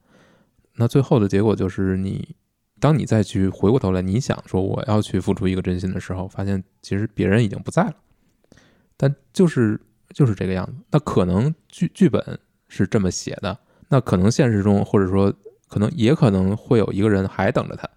[0.76, 2.34] 那最后的结果就是，你
[2.80, 7.94] 当你再去回过头来，你想说我要去付出一个真心的时候，发现其实别人已经不在了。
[8.96, 9.78] 但就是
[10.12, 15.32] 就是这个样子，那可能剧剧本是这么写的，那可能现实中或者说
[15.68, 17.88] 可能也可能会有一个人还等着他，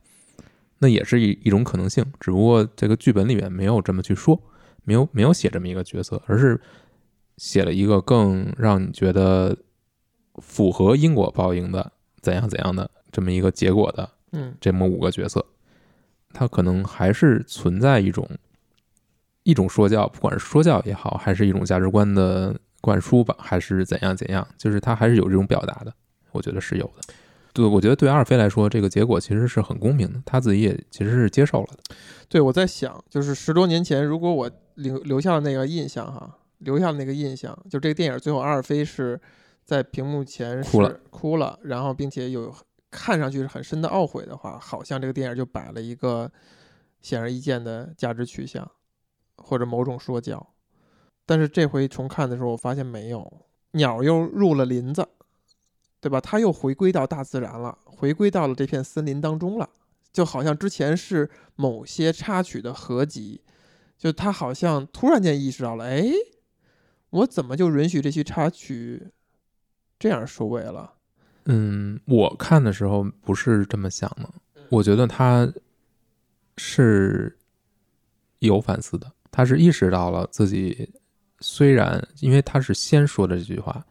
[0.80, 4.42] 那也是一一种可能性，只不过这个剧本里面没有这么去说，
[4.84, 6.60] 没有没有写这么一个角色，而是
[7.38, 9.58] 写了一个更让你觉得
[10.42, 15.46] 符合因果报应的怎样怎样的这么一个结果的，嗯，这么五个角色，
[16.34, 18.30] 他可能还是存在一种。
[19.46, 25.94] 一种说教，不管是说教也好，还是一种价值观的灌输吧，还是怎样怎样，就是他还是有这种表达的，
[26.32, 27.14] 我觉得是有的。
[27.54, 31.96] 对，我觉得对阿尔菲来说，这个结果其实是很公平的，他自己也其实是接受了的。
[32.28, 39.18] 对，我在想，就是十多年前，如果我留留下了那个印象哈，留下了那个印象，就这个电影最后阿尔菲是
[39.64, 42.54] 在屏幕前哭了，哭了，然后并且有
[42.90, 46.30] 看上去是很深的懊悔的话，好像这个电影就摆了一个
[47.02, 48.70] 显而易见的价值取向。
[49.38, 50.54] 或者某种说教，
[51.26, 55.08] 但是这回重看的时候，我发现没有鸟又入了林子，
[56.00, 56.22] 对吧？
[56.22, 59.70] 它又回归到大自然了，回归到了这片森林当中了。
[60.14, 63.42] 就好像之前是某些插曲的合集，
[63.98, 66.06] 就它好像突然间意识到了，哎，
[67.10, 69.12] 我怎么就允许这些插曲
[70.00, 70.94] 这样收尾了？
[71.48, 74.30] 嗯，我看的时候不是这么想的，
[74.70, 75.52] 我觉得他
[76.56, 77.38] 是
[78.40, 80.90] 有反思的，他是意识到了自己
[81.42, 83.86] 虽然因为他是先说的这句话，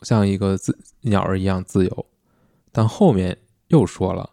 [0.00, 2.06] 像一个自鸟儿一样自由，
[2.70, 3.36] 但后面
[3.68, 4.30] 又说了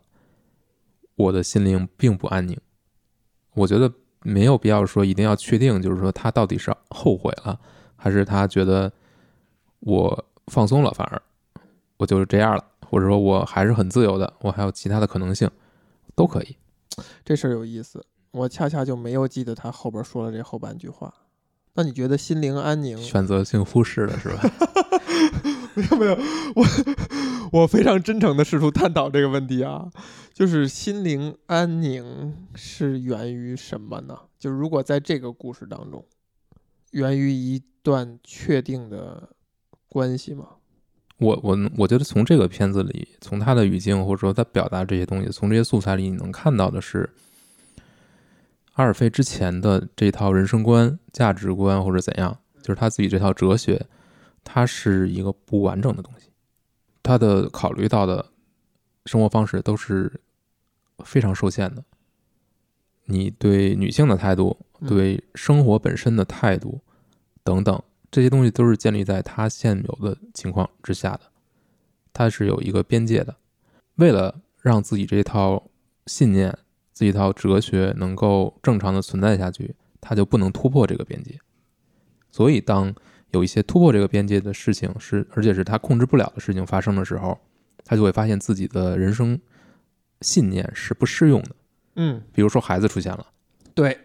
[1.15, 2.57] 我的心灵并不安宁。
[3.53, 7.59] 我觉得没有必要说一定要确定，就是说他到底是后悔了，
[7.97, 8.89] 还是他觉得
[9.81, 11.21] 我放松了，反而
[11.97, 15.51] 我就是这样了，或者说我还是很自由的，我还有其他的可能性，
[16.15, 16.55] 都可以。
[17.25, 21.13] 这事儿有意思，我恰恰就没有记得他后边说了这后半句话。
[21.73, 22.97] 那你觉得心灵安宁？
[22.97, 24.41] 选择性忽视了是吧？
[25.75, 26.17] 没有没有，
[26.55, 26.65] 我
[27.61, 29.89] 我非常真诚的试图探讨这个问题啊，
[30.33, 34.17] 就是心灵安宁是源于什么呢？
[34.37, 36.03] 就如果在这个故事当中，
[36.91, 39.29] 源于一段确定的
[39.87, 40.47] 关系吗？
[41.19, 47.09] 我我我觉得从这个片子里，从他的语境或者说他表达这些东西，从这些素材里，你能看到的是，
[48.79, 53.85] 阿尔菲之前的这套人生观、价值观或者怎样，就是他自己这套哲学，
[54.41, 56.29] 它是一个不完整的东西。
[57.03, 58.25] 他的考虑到的
[59.05, 60.21] 生活方式都是
[61.03, 61.83] 非常受限的。
[63.03, 66.79] 你对女性的态度，嗯对生活本身的态度
[67.43, 71.23] 等等，这些东西都是建立在他现有的情况之下的，
[72.13, 73.35] 他是有一个边界的。
[73.95, 75.69] 为了让自己这套
[76.07, 76.57] 信念、
[76.99, 81.39] 自己一套哲学能够正常的存在下去，他就不能突破这个边界。
[82.29, 82.93] 所以，当
[83.31, 87.39] 有一些突破这个边界的事情是，而且是他控制不了的事情发生的时候，
[87.85, 89.39] 他就会发现自己的人生
[90.19, 91.55] 信念是不适用的。
[91.95, 93.25] 嗯，比如说孩子出现了。
[93.73, 93.97] 对，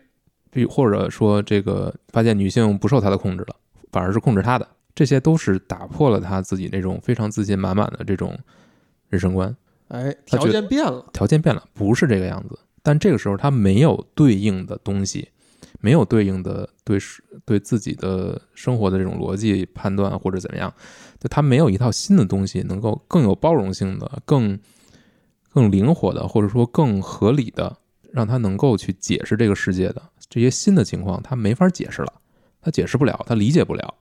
[0.52, 3.56] 比或者说这个发现女性不受他的控制了，
[3.90, 8.38] 反而是控制他的，这些都是打破了他自己那种非常自信满满的这种
[9.08, 9.52] 人生观。
[9.88, 12.56] 哎，条件变了，条件变了，不是这个样子。
[12.84, 15.30] 但这个时候他没有对应的东西，
[15.80, 20.72] 没有对应的对是对自己的生活的这种逻辑判断或者怎么样，
[21.18, 24.58] 就他没有一套新的东西能够更有包容性的、更
[25.50, 27.78] 更灵活的，或者说更合理的，
[28.12, 32.12] 让他能够去解释这个世界的这些新的情况，他没法解释了，
[32.60, 33.94] 他解释不了，他理解不了，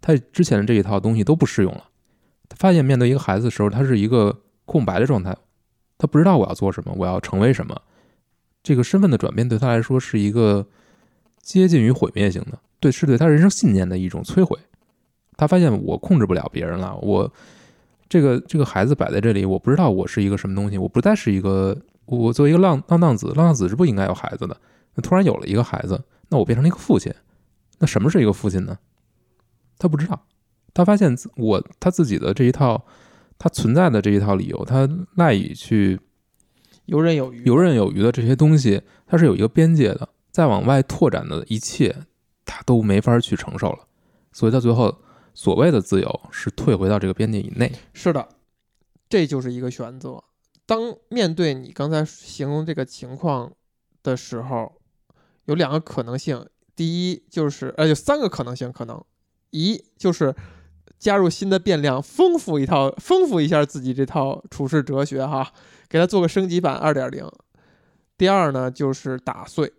[0.00, 1.84] 他之前的这一套东西都不适用了。
[2.48, 5.36] 他发现面对一个孩子的时候，他是一个空白的状态，
[5.98, 7.80] 他不知道我要做什么，我要成为什么。
[8.62, 10.66] 这个身份的转变对他来说是一个
[11.40, 14.58] 接近于毁灭性的，对，是对他人生信念的一种摧毁。
[15.36, 17.32] 他发现我控制不了别人了，我
[18.08, 24.54] 这个这个孩子摆在这里，我不知道我是一个什么东西，我不再是一个我作为一个浪浪荡子，浪荡子是不应该有孩子的。
[24.94, 27.10] 那突然有了一个孩子，那我变成了一个父亲，
[27.78, 28.78] 那什么是一个父亲呢？
[29.78, 30.26] 他不知道，
[30.74, 32.84] 他发现我他自己的这一套，
[33.38, 35.98] 他存在的这一套理由，他赖以去
[36.90, 41.94] 游刃有余，游刃有余的这些东西，它是有一个边界的，再往外拓展的一切，
[42.44, 43.86] 它都没法去承受了。
[44.32, 45.00] 所以到最后，
[45.32, 47.70] 所谓的自由是退回到这个边界以内。
[47.92, 48.28] 是的，
[49.08, 50.24] 这就是一个选择。
[50.66, 53.52] 当面对你刚才形容这个情况
[54.02, 54.72] 的时候，
[55.44, 56.44] 有两个可能性。
[56.74, 59.00] 第一就是，呃，有三个可能性，可能
[59.50, 60.34] 一就是
[61.00, 65.52] 加入新的变量，丰富一套，丰富一下自己这套处世哲学哈，
[65.88, 67.28] 给它做个升级版二点零。
[68.16, 69.72] 第二呢，就是打碎，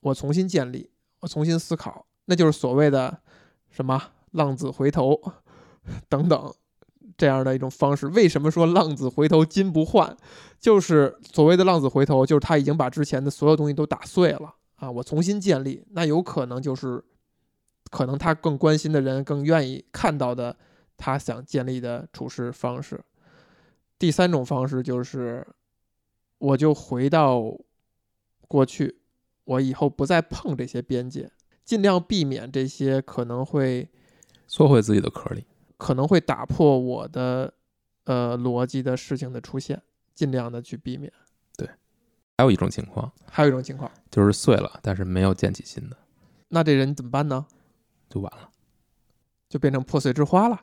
[0.00, 0.88] 我重新建立，
[1.20, 3.18] 我重新思考，那就是所谓的
[3.68, 5.20] 什么浪子回头
[6.08, 6.54] 等等。
[7.16, 8.08] 这样的一种方式。
[8.08, 10.16] 为什么说浪子回头金不换？
[10.58, 15.84] 就是所谓的浪子回头，就是他已经把之前的所有东西都打碎了啊，我重新建立。
[15.92, 17.04] 那有可能就是，
[17.94, 20.56] 可能他更关心的人更愿意看到的，
[20.96, 23.00] 他想建立的处事方式。
[24.00, 25.46] 第三种方式就是，
[26.38, 27.56] 我就回到
[28.48, 28.98] 过去，
[29.44, 31.30] 我以后不再碰这些边界，
[31.64, 33.88] 尽量避免这些可能会
[34.48, 35.44] 缩回自己的壳里。
[35.76, 37.54] 可能会打破我的
[38.06, 39.80] 呃逻辑的事情的出现，
[40.16, 41.12] 尽量的去避免。
[41.56, 41.68] 对
[42.38, 45.96] 还有一种情况还有一种情况，就是碎了，但是没有建起新的，
[46.48, 47.46] 那这人怎么办呢？
[48.14, 48.48] 就完了。
[49.48, 50.60] 就变成破碎之花了。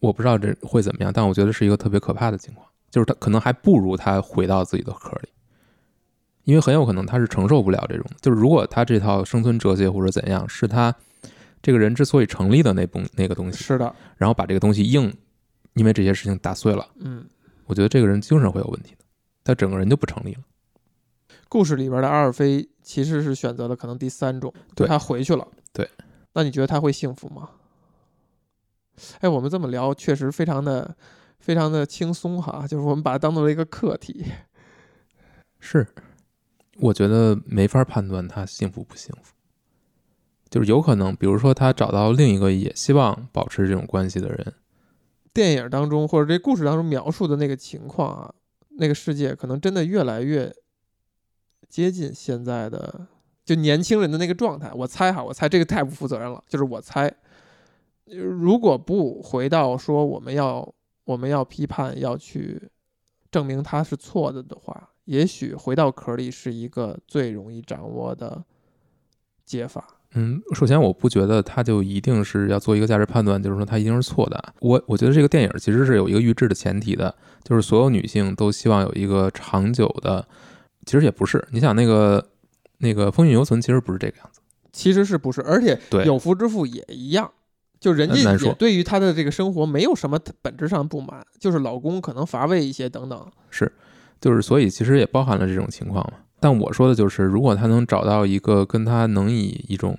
[0.00, 5.28] 我不知道这会怎么样，但我觉得是一个特别可怕的情况，就是他可能还不如他回到自己的壳里，
[6.44, 8.04] 因为很有可能他是承受不了这种。
[8.20, 10.94] 就是如果他这套生存哲学或者怎样，是他
[11.62, 15.16] 这个人之所以成立的那部那个东西，是的，然后把这个东西硬
[15.74, 17.24] 因为这些事情打碎了，嗯，
[17.66, 19.04] 我觉得这个人精神会有问题的。
[19.44, 20.40] 他整个人就不成立了。
[21.48, 25.46] 故事里边的阿尔菲其实是选择了可能第三种，对他回去了。
[25.72, 25.88] 对，
[26.34, 27.50] 那你觉得他会幸福吗？
[29.20, 30.96] 哎，我们这么聊确实非常的
[31.38, 34.24] 非常的轻松哈，就是我们把它当做了一个课题。
[35.58, 35.86] 是，
[36.78, 39.34] 我觉得没法判断他幸福不幸福，
[40.50, 44.54] 就是有可能，比如说他找到另一个也希望保持这种关系的人，
[45.32, 48.34] 电影当中或者这故事当中描述的那个情况啊，
[48.78, 50.54] 那个世界可能真的越来越
[51.68, 53.06] 接近现在的
[53.54, 54.70] 就年轻人的那个状态。
[54.74, 57.12] 我猜哈，我猜这个太不负责任了，就是我猜，
[58.06, 60.72] 如果不回到说我们要
[61.04, 62.70] 我们要批判要去
[63.30, 68.44] 证明他是错的的话，也许回到壳里是一个最容易掌握的
[69.44, 69.86] 解法。
[70.14, 74.54] 嗯，首先我不觉得他就一定是要做一个价值判断，就是说他一定是错的。
[74.60, 80.26] 我我觉得这个电影其实是有一个预制的前提的，就是所有女性都希望有一个长久的，
[80.84, 81.42] 其实也不是。
[81.50, 82.22] 你想那个
[82.82, 84.40] 那个《风韵犹存》其实不是这个样子，
[84.72, 85.40] 其实是不是？
[85.42, 87.30] 而且对有夫之妇也一样，
[87.78, 93.26] 就人家也对于她的这个生活没有什么本质上不满，就是老公可能乏味一些等等。
[93.50, 93.72] 是
[94.20, 96.18] 就是所以其实也包含了这种情况嘛。
[96.40, 99.96] 但我说的就是，如果他能找到一个跟他能以一种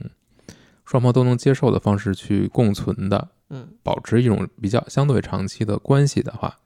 [0.84, 6.58] 双方都能接受的方式去共存的，嗯，保持一种比较相对长期的关系的话，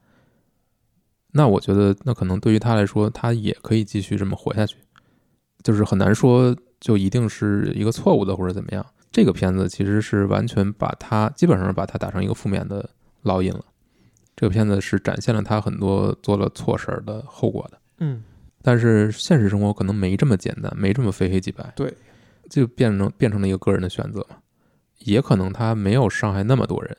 [1.33, 4.77] 那我觉得那可能对于他来说，他也可以继续这么活下去，
[5.63, 8.85] 就是很难说就一定是一个错误的或者怎么样。
[9.11, 12.89] 这个片子其实是完全把它基本上把它打成一个负面的
[13.23, 13.63] 烙印了。
[14.35, 17.79] 这个片子是展现了他很多做了错事儿的后果的。
[17.99, 18.23] 嗯，
[18.61, 21.73] 但是现实生活可能没这么简单，没这么非黑即白。
[21.75, 21.91] 对，
[22.49, 24.37] 就变成变成了一个个人的选择嘛。
[24.99, 26.95] 也可能他没有伤害那么多人，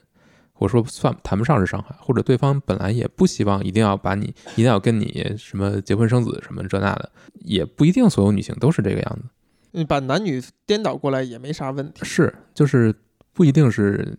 [0.58, 7.12] 或者说算谈不上是伤害，或者对方本来也不希望一定要把你，一定要跟你什么结婚生子什么这那的，
[7.44, 9.28] 也不一定所有女性都是这个样子。
[9.70, 12.04] 你把男女颠倒过来也没啥问题。
[12.04, 12.92] 是，就是
[13.32, 14.18] 不一定是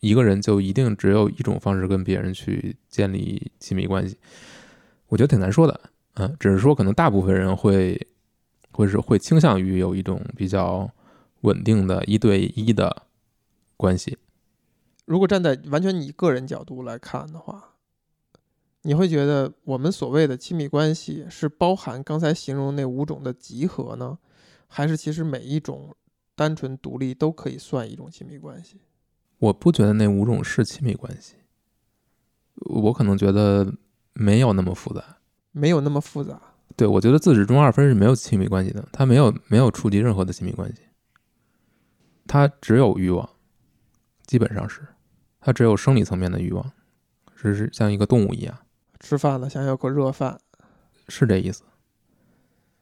[0.00, 4.18] 一个人就一定只有一种方式跟别人去建立亲密关系，
[5.08, 5.80] 我觉得挺难说的。
[6.14, 8.06] 嗯，只是说可能大部分人会
[8.70, 10.90] 会是会倾向于有一种比较
[11.40, 13.04] 稳定的一对一的
[13.78, 14.18] 关系。
[15.10, 17.74] 如果站在完全你个人角度来看的话，
[18.82, 24.16] 你会觉得我们所谓的亲密关系是包含刚才形容那五种的集合呢，
[24.68, 25.96] 还是其实每一种
[26.36, 28.82] 单纯独立都可以算一种亲密关系？
[29.38, 31.34] 我不觉得那五种是亲密关系，
[32.54, 33.74] 我可能觉得
[34.12, 35.18] 没有那么复杂。
[35.50, 36.40] 没有那么复杂。
[36.76, 40.82] 对我觉得自始至终二分是没有亲密关系的，他没有没有触及任何的亲密关系，
[42.28, 43.28] 他只有欲望，
[44.24, 44.86] 基本上是，
[45.40, 46.72] 他只有生理层面的欲望，
[47.34, 48.58] 只是像一个动物一样，
[49.00, 50.38] 吃饭了想要口热饭，
[51.08, 51.62] 是这意思。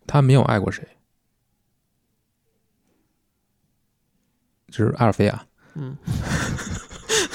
[0.07, 0.87] 他没有爱过谁，
[4.69, 5.97] 就是阿尔菲啊，嗯，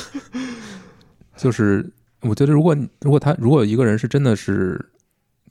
[1.38, 1.88] 就是
[2.22, 4.92] 我觉得，如果如果他如果一个人是真的是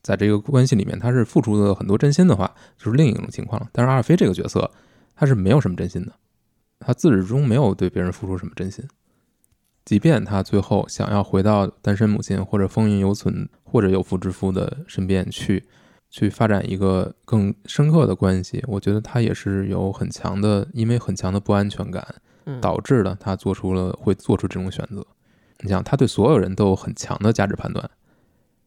[0.03, 3.69] 在这个关系里面，他是付出了很多真心的话，就是另一种情况了。
[3.73, 4.69] 但是阿尔菲这个角色，
[5.15, 6.13] 他是没有什么真心的，
[6.81, 8.85] 他自始至终没有对别人付出什么真心。
[9.85, 15.65] 即便他最后想要回到单身母亲或者风韵犹存或者有妇之夫的身边去，
[16.09, 22.07] 去发展一个更深刻的关系，我觉得他也是有很强的，因为很强的不安全感，
[22.45, 25.05] 嗯导致了他做出了会做出这种选择。
[25.61, 27.89] 你想，他对所有人都有很强的价值判断，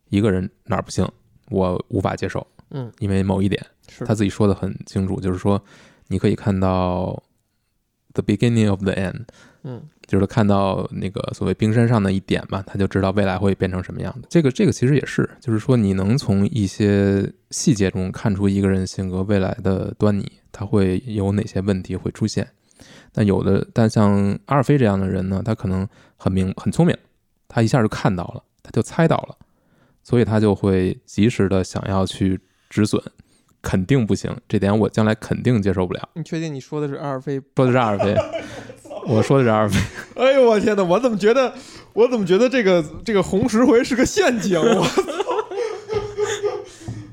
[0.09, 1.07] 一个人哪儿不行，
[1.49, 5.61] 我无法接受，嗯，因为某一点，是他自己说的很清楚，就是说，
[6.07, 7.21] 你可以看到
[8.13, 9.25] the beginning of the end，
[9.63, 14.27] 嗯就是看到那个所谓冰山上的一点吧，他就知道未来会变成什么样的。
[14.29, 22.47] 这个这个其实也是，就是说你能从一些细节中看出一个人性格未来的端倪，他会有哪些问题会出现。
[23.11, 25.87] 但有的，但像阿尔菲这样的人呢，他可能
[26.17, 26.95] 很明很聪明，
[27.47, 29.37] 他一下就看到了，他就猜到了，
[30.03, 32.37] 所以他就会及时的想要去
[32.69, 33.01] 止损，
[33.61, 36.09] 肯定不行，这点我将来肯定接受不了。
[36.13, 37.41] 你确定你说的是阿尔菲？
[37.55, 38.13] 说的是阿尔菲，
[39.05, 39.79] 我说的是阿尔菲。
[40.21, 40.83] 哎呦我天哪！
[40.83, 41.53] 我怎么觉得
[41.93, 44.59] 我怎么觉得这个这个红石灰是个陷阱？
[44.59, 45.01] 我操！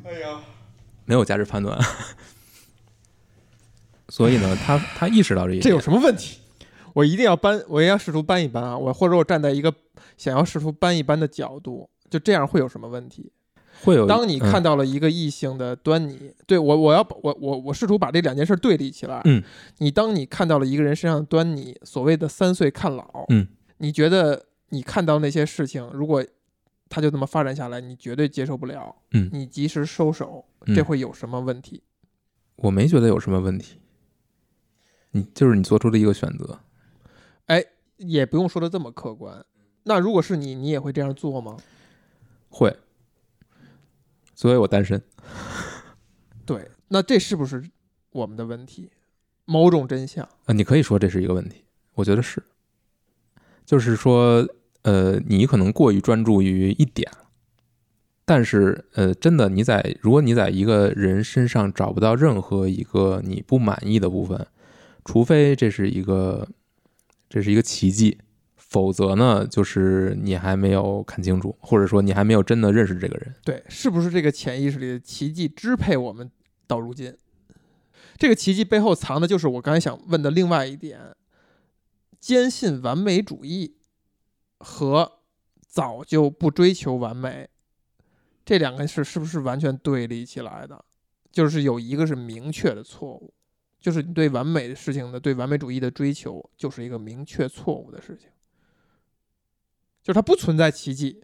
[0.05, 0.40] 哎呀，
[1.05, 1.78] 没有价值判断，
[4.09, 6.38] 所以呢，他他意识到这一点，这有什么问题？
[6.95, 8.76] 我一定要搬，我也要试图搬一搬啊！
[8.76, 9.72] 我或者我站在一个
[10.16, 13.32] 想要试图搬一搬的角度，就这样会有什么问题？
[13.85, 19.20] 会有当你看嗯到了一个异性的端倪，对我，我要我我我试图把这两件事对立起来。
[19.24, 19.43] 嗯，
[19.78, 23.47] 你当你看到了一个人身上的端倪，所谓的三岁看老，嗯，
[23.78, 26.24] 你觉得你看到那些事情，如果
[26.89, 28.95] 他就这么发展下来，你绝对接受不了。
[29.12, 31.83] 嗯你及时收手，嗯这会有什么问题？
[32.57, 33.78] 我没觉得有什么问题。
[35.11, 36.61] 你就是你做出的一个选择，
[37.47, 37.64] 哎
[37.97, 39.45] 也不用说的这么客观。
[39.85, 41.57] 那如果是你，你也会这样做吗？
[42.49, 42.76] 会，
[44.43, 45.01] 所以我单身。
[46.45, 47.62] 对，那这是不是
[48.11, 48.90] 我们的问题？
[49.45, 50.28] 某种真相。
[50.47, 51.62] 啊，你可以说这是一个问题，
[51.95, 52.43] 我觉得是，
[53.64, 54.45] 就是说，
[54.82, 57.09] 呃，你可能过于专注于一点，
[58.24, 64.45] 但是，呃，真的你在如果你在一个人身上找不到任何一个你不满意的部分，
[65.05, 66.49] 除非这是一个
[67.28, 68.18] 这是一个奇迹，
[68.73, 73.35] 否则呢，就是你还没有看清楚，或者说你还没有真的认识这个人。
[73.45, 76.31] 对，是不是这个潜意识里的奇迹支配我们
[76.66, 77.14] 到如今？
[78.16, 80.99] 这个奇迹背后藏的就是我刚才想问的另外一点：
[82.18, 83.77] 坚信完美主义
[84.59, 85.18] 和
[85.66, 87.51] 早就不追求完美，
[88.43, 90.83] 这两个是是不是完全对立起来的？
[91.31, 93.35] 就是有一个是明确的错误，
[93.79, 98.29] 就是你对完美的事情的对完美主义的追求，就是一个明确错误的事情，
[100.03, 101.23] 就是它不存在奇迹，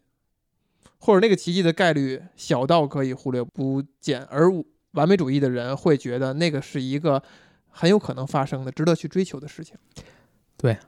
[0.98, 4.48] 或者那个奇迹的概率小到可以忽略不见，而
[4.92, 7.22] 完美主义的人会觉得那个是一个
[7.68, 9.76] 很有可能发生的、值得去追求的事情。
[10.56, 10.78] 对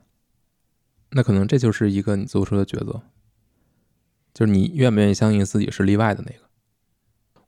[1.11, 3.03] 那可能这就是一个你做出的抉择，
[4.33, 6.49] 就是你愿不愿意相信自己是例外的那个。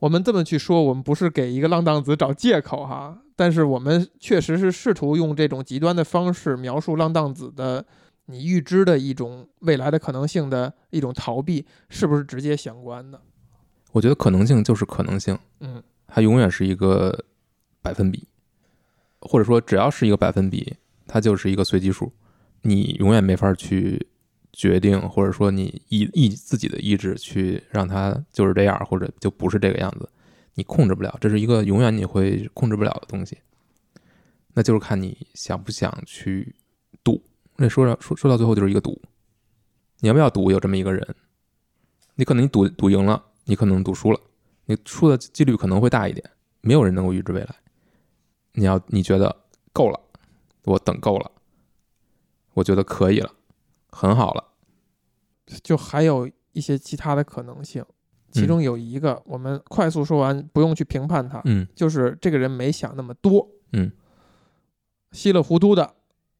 [0.01, 7.87] 我们这么去说，我们不是给一个浪荡子找借口哈，但是我们确实是试图用这种极端的方式描述浪荡子的
[8.27, 13.21] 你预知的一种未来的可能性的一种逃避，是不是直接相关的？
[13.93, 17.25] 我觉得可能性就是可能性，嗯，它永远是一个
[17.83, 18.27] 百分比，
[19.21, 20.75] 或者说只要是一个百分比，
[21.07, 22.13] 它就是一个随机数，
[22.63, 24.07] 你永远没法去
[24.53, 30.09] 决定，或者说你意意自己的意志去让它就是这样，或者就不是这个样子，
[30.55, 33.37] 你控制不了，这是一个永远你会控制不了的东西，
[34.55, 36.62] 那就是看你想不想去赌。
[37.63, 39.01] 那说到说说到最后就是一个赌，
[40.01, 41.15] 你要不要赌有这么一个人？
[42.17, 44.21] 你可能你赌赌赢了，你可能赌输了。
[44.65, 46.29] 你输的几率可能会大一点，
[46.61, 47.55] 没有人能够预知未来。
[48.55, 50.01] 你要你觉得够了，
[50.65, 51.31] 我等够了，
[52.55, 53.33] 我觉得可以了，
[53.91, 54.45] 很好了。
[55.63, 57.85] 就还有一些其他的可能性，
[58.33, 63.93] 其中有一个我们快速说完，不用去评判他，嗯就是这个人没想那么多，嗯，
[65.13, 65.95] 稀里糊涂的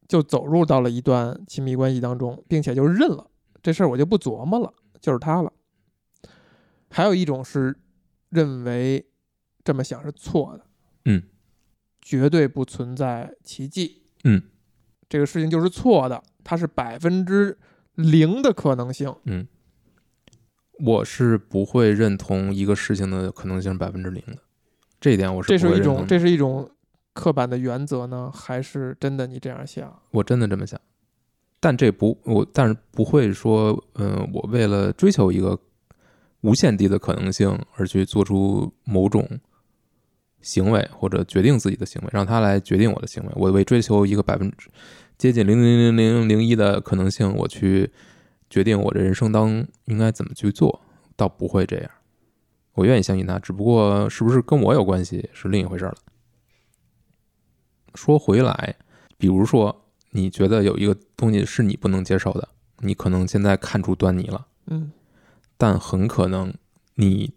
[0.07, 3.29] 就走入到了一段亲密关系当中，并且就认了
[3.61, 5.51] 这事儿，我就不琢磨了，就是他了。
[6.89, 7.75] 还有一种是
[8.29, 9.05] 认为
[9.63, 10.65] 这么想是错的，
[11.05, 11.23] 嗯，
[12.01, 14.43] 绝对不存在奇迹，嗯，
[15.09, 17.57] 这个事情就是错的，它是百分之
[17.95, 19.47] 零的可能性，嗯，
[20.79, 24.37] 我是不会认同一个事情的可能性是百分之零的，
[24.99, 26.69] 这一点我是这是一种不会认同的这是一种
[27.13, 29.99] 刻板的原则呢，还是真的你这样想？
[30.11, 30.79] 我真的这么想，
[31.59, 35.57] 但这不我但是不会说，嗯、我为了追求一个
[36.41, 39.27] 无限低的可能性而去做出某种
[40.41, 43.31] 行为或者决定自己的行为，让他来决定我的行为。
[43.35, 44.69] 我为追求一个百分之
[45.17, 47.91] 接近零零零零零一的可能性，我去
[48.49, 50.81] 决定我的人生当应该怎么去做，
[51.15, 51.89] 倒不会这样。
[52.73, 55.95] 我愿意相信他，只不过是不是跟我有关系是另一回事了。
[57.95, 58.75] 说回来，
[59.17, 62.47] 比如说你觉得有一个东西是你不能接受的，
[62.79, 64.91] 你可能现在看出端倪了，嗯，
[65.57, 66.53] 但很可能
[66.95, 67.33] 你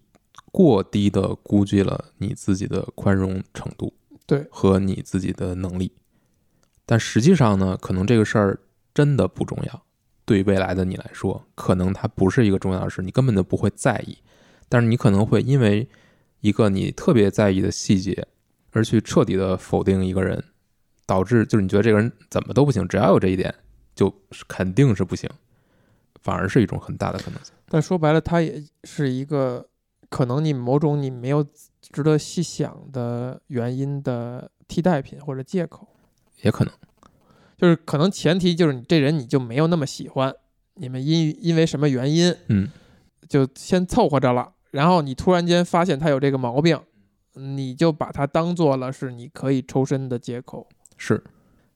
[0.51, 3.93] 过低的估计了你自己的宽容程度，
[4.25, 5.91] 对，和你自己的能力。
[6.85, 8.59] 但实际上呢，可能这个事儿
[8.93, 9.83] 真的不重要，
[10.25, 14.17] 对未来的你来说，可能它不是一个重要的事，你根本就不会在意。
[14.69, 15.87] 但是你可能会因为
[16.41, 18.27] 一个你特别在意的细节，
[18.77, 20.43] 而去彻底的否定一个人，
[21.07, 23.53] 导致就是你觉得这个人怎么都不行，只要有这一点，
[23.95, 25.29] 就是肯定是不行，
[26.21, 27.53] 反而是一种很大的可能性。
[27.67, 29.67] 但说白了，他也是一个
[30.09, 31.43] 可能你某种你没有
[31.81, 35.87] 值得细想的原因的替代品或者借口，
[36.43, 36.73] 也可能，
[37.57, 40.33] 就是可能前提就是你这人你就没有那么喜欢，
[40.75, 42.69] 你们因因为什么原因嗯，
[43.27, 46.79] 就先凑合着了，然后你突然间发现他有这个毛病，
[47.37, 50.67] 你就把它当做了是你可以抽身的借口。
[50.97, 51.23] 是。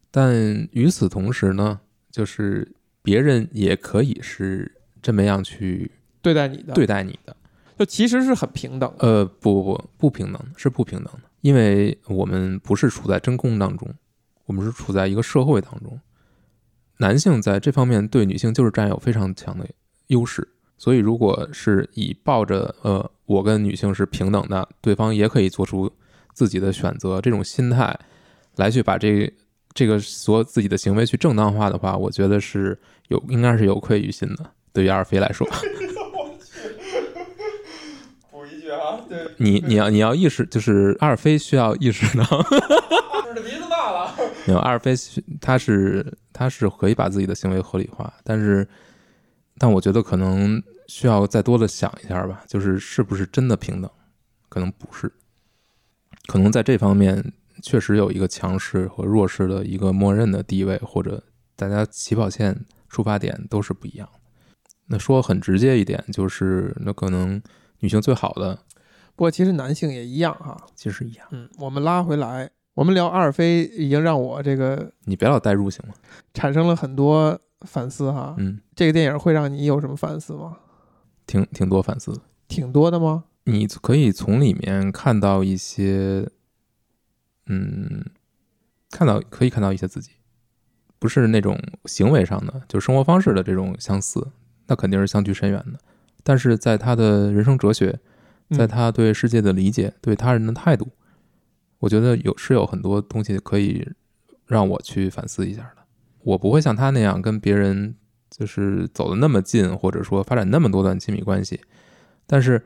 [0.09, 0.33] 但
[0.71, 1.79] 与此同时呢，
[2.11, 5.89] 就是别人也可以是这么样去
[6.21, 7.35] 对待你的，对，待你的。
[7.79, 8.93] 就其实是很平等。
[8.99, 13.87] 呃，不不不，不平等，是不平等的，因为我们不是处在真空当中，
[14.45, 15.99] 我们是处在一个社会当中。
[16.97, 19.65] 男性在这方面对女性就是占有非常强的
[20.07, 20.47] 优势，
[20.81, 25.87] 所以，如果是以抱着呃我跟女性是平等的，对方也可以做出
[26.33, 27.95] 自己的选择这种心态
[28.55, 29.31] 来去把这
[29.75, 32.75] 这个所有自己的行为去正当化的话，我觉得是
[33.09, 34.43] 有应该是有愧于心的。
[34.73, 35.47] 对于阿尔菲来说，
[38.31, 44.11] 补一句啊，对，你你要你要意识，就是阿尔菲需要意识到，指 着鼻子大了。
[44.47, 48.67] 没有阿尔菲需他是他是可以把自己的行为合理化，但是
[49.61, 53.87] 但我觉得可能需要再多的想一下吧，就是是不是真的平等，
[54.49, 55.13] 可能不是，
[56.25, 57.31] 可能在这方面
[57.61, 61.23] 确实有一个强势和弱势的一个默认的地位，或者
[61.55, 64.19] 大家起跑线出发点都是不一样的。
[64.87, 67.39] 那说很直接一点，就是那可能
[67.81, 68.55] 女性最好的
[69.15, 70.57] 不过其实男性也一样哈。
[70.73, 75.93] 其实一样，嗯，我们拉回来，我们聊阿尔菲已经让我这个你别老代入行吗？
[76.33, 78.35] 产生了很多反思哈。
[78.37, 80.57] 嗯，这个电影会让你有什么反思吗？
[81.25, 82.21] 挺挺多反思。
[82.47, 83.25] 挺多的吗？
[83.45, 86.29] 你可以从里面看到一些，
[87.47, 88.05] 嗯，
[88.89, 90.11] 看到可以看到一些自己，
[90.99, 94.27] 不是那种行为上的，就是生活方式的这种相似，
[94.67, 95.79] 那肯定是相距甚远的。
[96.23, 97.99] 但是在他的人生哲学，
[98.49, 100.89] 嗯在他对世界的理解、对他人的态度，
[101.79, 103.89] 我觉得有是有很多东西可以
[104.45, 105.80] 让我去反思一下的。
[106.23, 107.95] 我不会像他那样跟别人
[108.29, 111.61] 就是走得那么近，或者说发展那么多段亲密关系，
[112.25, 112.63] 但是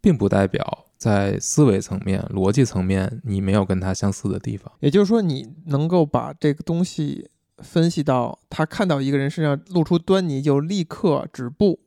[0.00, 4.72] 并不代表在思维层面、逻辑层面你没有跟他相似的地方。
[4.80, 7.28] 也就是说，你能够把这个东西
[7.58, 11.80] 分析到他看到一个人身上露出端倪就立刻止步，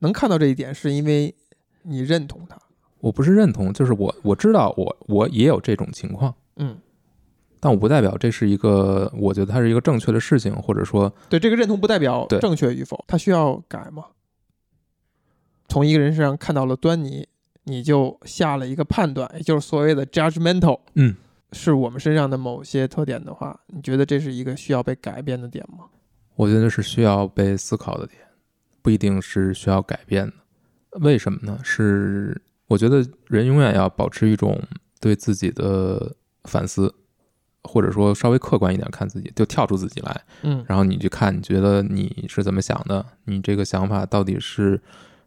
[0.00, 1.34] 能看到这一点，是因为
[1.82, 2.58] 你认同他。
[3.00, 6.78] 我不是认同，就是我我知道我我也有这种情况，嗯，
[7.64, 14.06] 但我不代表这是一个我觉得它是一个正确的事情，或者说对，这个认同不代表正确与否，它需要改吗？
[15.68, 17.28] 从一个人身上看到了端倪，
[17.62, 21.14] 你就下了一个判断，也就是所谓的 judgmental，嗯，
[21.52, 25.84] 是我们身上的某些特点的话，你觉得这是一个需要被改变的点吗？
[26.34, 28.18] 我觉得是需要被思考的点，
[28.82, 30.32] 不一定是需要改变的。
[31.00, 31.60] 为什么呢？
[31.62, 34.60] 是我觉得人永远要保持一种
[35.00, 36.92] 对自己的反思，
[37.64, 43.04] 或者说稍微客观一点看自己，就跳出自己来，嗯然后你去看，你觉得你是怎么想的？
[43.24, 44.80] 你这个想法到底是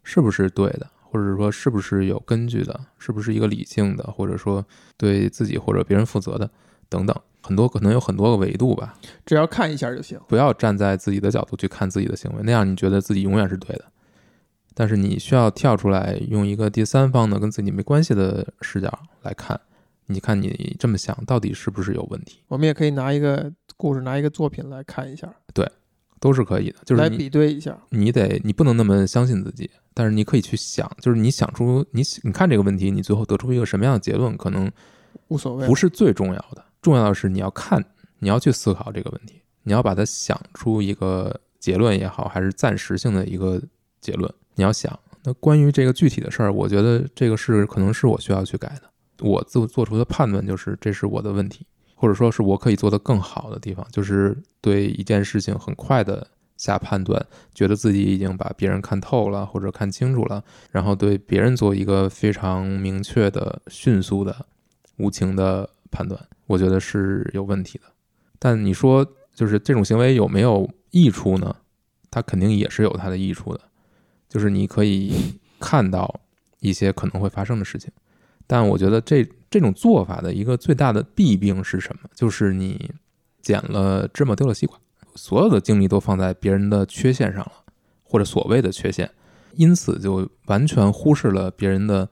[0.04, 2.80] 是不是对的，或者说是不是有根据的？
[2.98, 4.66] 是不是一个理性的，或者说
[4.98, 6.50] 对自己或者别人负责的
[6.90, 8.96] 等等，很多可能有很多个维度吧。
[9.26, 10.20] 只要看一下就行。
[10.28, 13.86] 不要站在自己的角度去看自己的行为，那样你觉得自己永远是对的。
[14.74, 19.58] 但是你需要跳出来，用一个第三方的跟自己没关系的视角来看，
[20.08, 25.68] 你看你这么想到底是不是有问题，我们也可以拿一个故事，拿一个作品来看一下，对
[26.20, 26.78] 都是可以的。
[26.86, 27.78] 就是来比对一下。
[27.90, 34.72] 你得你不能那么相信自己，但是你可以去想，就是你想出你你看这个问题，你最后得出一个什么样的结论，可能
[35.30, 37.84] 无所谓，不是最重要的，重要的是你要看，
[38.20, 43.62] 你要去思考这个问题，你要把它想出一个结论也好，还是暂时性的一个
[44.00, 44.98] 结论，你要想。
[45.24, 48.84] 那关于这个具体的事儿，我觉得这个是可能是我需要去改的。
[49.20, 64.46] 我做做出的判断就是这是我的问题，或者说是我可以做得更好的地方，就是对一件事情很快的下判断，觉得自己已经把别人看透了或者看清楚了，然后对别人做一个非常明确的、迅速的、
[64.98, 67.84] 无情的判断，我觉得是有问题的。
[68.40, 71.56] 但你说，就是这种行为有没有益处呢？
[72.12, 73.62] 它肯定也是有它的益处的，
[74.30, 75.14] 就是你可以
[75.60, 76.22] 看到
[76.60, 77.92] 一些可能会发生的事情。
[78.48, 82.10] 但我觉得这这种做法的一个最大的弊病是什么？
[82.14, 82.92] 就是你
[83.42, 84.78] 捡了芝麻丢了西瓜，
[85.16, 87.52] 所有的精力都放在别人的缺陷上了，
[88.04, 89.10] 或者所谓的缺陷，
[89.54, 92.10] 因此就完全忽视了别人的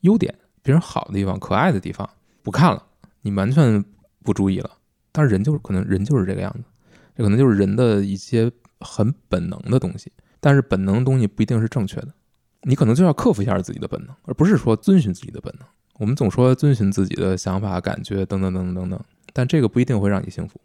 [0.00, 2.08] 优点、别人好的地方、可爱的地方，
[2.42, 2.82] 不看了，
[3.22, 3.84] 你完全
[4.22, 4.70] 不注意了。
[5.12, 6.64] 但是人就是可能人就是这个样子，
[7.16, 10.12] 这可能就是人的一些很本能的东西。
[10.38, 12.08] 但是本能的东西不一定是正确的，
[12.68, 15.66] 你可能就要克服一下自己的本能，而不是说遵循自己的本能。
[16.00, 19.00] 我们总说遵循自己的想法、感觉等等等等等等，
[19.32, 20.60] 但这个不一定会让你幸福。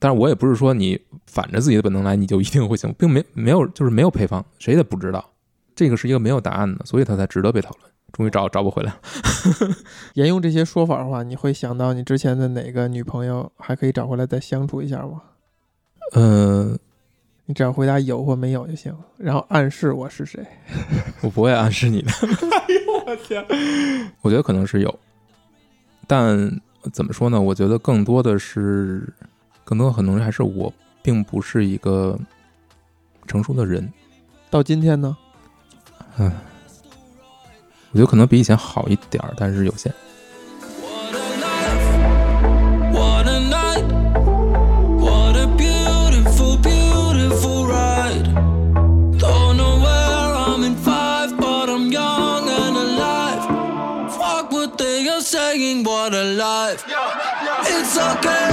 [0.00, 5.24] 但是我也不是说你反着自己的本能来，你就一定会幸福，并没没有就是没有配方，谁也不知道。
[5.74, 7.90] 这个是一个没有答案的，所以它才值得被讨论。
[8.12, 9.00] 终于找找不回来了。
[10.14, 15.22] 沿用这些说法的话，你会想到你之前的哪个女朋友还可以找回来再相处一下吗？
[16.14, 16.78] 嗯、
[17.46, 20.44] 你只要回答有或没有就行，然后暗示我是谁。
[21.22, 22.10] 我不会暗示你的。
[22.20, 23.44] 哎呦我天！
[24.20, 24.98] 我觉得可能是有，
[26.08, 26.60] 但
[26.92, 27.40] 怎么说呢？
[27.40, 29.08] 我觉得更多的是，
[29.64, 30.72] 更多可能还是我
[31.02, 32.18] 并不是一个
[33.28, 33.92] 成熟的人。
[34.50, 35.16] 到今天呢？
[36.18, 36.32] 嗯
[37.92, 39.94] 我觉得可能比以前好一点儿，但是有限。
[56.16, 56.84] alive.
[57.68, 58.45] It's okay.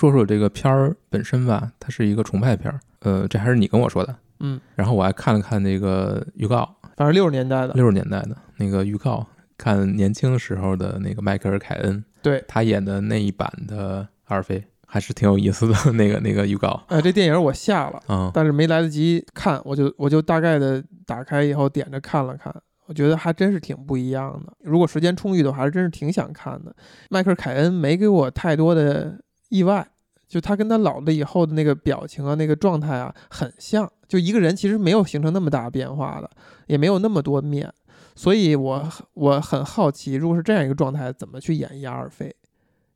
[0.00, 2.80] 说说这个片儿本身吧，它是一个崇拜片儿。
[3.00, 4.16] 呃，这还是你跟我说的。
[4.38, 9.26] 嗯，然后我还看了看那个预告，反正六十年代的，六十年代的那个预告，
[9.58, 15.92] 看年轻时候的那个迈克尔·凯恩，对，他演的那一版的阿尔菲，还是挺有意思的。
[15.92, 22.50] 那个那个预告，呃，这电影我下了，嗯，但是没来得及看，我就我就大概的打开以后点着看了看，
[22.86, 24.54] 我觉得还真是挺不一样的。
[24.62, 26.74] 如果时间充裕的话，还真是挺想看的。
[27.10, 29.20] 迈克尔·凯恩没给我太多的
[29.50, 29.86] 意外，
[30.26, 33.88] 就他跟他老了以后的那个表情啊，那个状态啊，很像。
[34.08, 36.28] 就一个人其实没有形成那么大变化的，
[36.66, 37.72] 也没有那么多面，
[38.16, 42.34] 所以我我很好奇，如果是这样一个状态，怎么去演绎阿尔菲？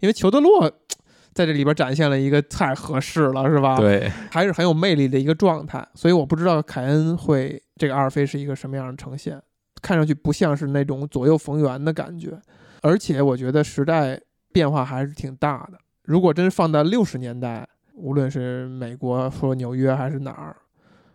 [0.01, 0.69] 因为裘德洛
[1.33, 3.77] 在这里边展现了一个太合适了，是吧？
[3.77, 9.41] 对，还是很有魅力的一个状态，所以我不知道凯恩会这个阿尔菲是一个什么样的呈现，
[9.81, 12.37] 看上去不像是那种左右逢源的感觉，
[12.83, 14.21] 而且我觉得时代
[14.53, 15.79] 变化还是挺大的。
[16.05, 20.55] 如果真放到六十年代，无论是美国说纽约还是哪儿，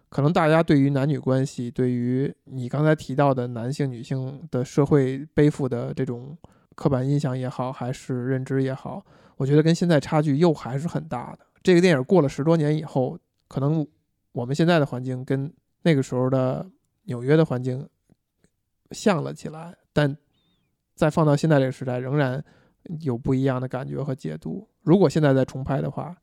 [0.10, 6.36] 可能大家对于男女关系，对于你刚才提到的男性女性的社会背负的这种
[6.76, 9.06] 刻板印象也好，还是认知也好，
[9.38, 11.40] 我觉得跟现在差距又还是很大的。
[11.62, 13.86] 这个电影过了十多年以后，可能
[14.32, 16.66] 我们现在的环境跟那个时候的
[17.04, 17.88] 纽约的环境
[18.92, 20.18] 像了起来，但
[20.96, 22.44] 再放到现在这个时代，仍然
[23.02, 24.68] 有不一样的感觉和解读。
[24.84, 26.16] 如果现在再重拍的话，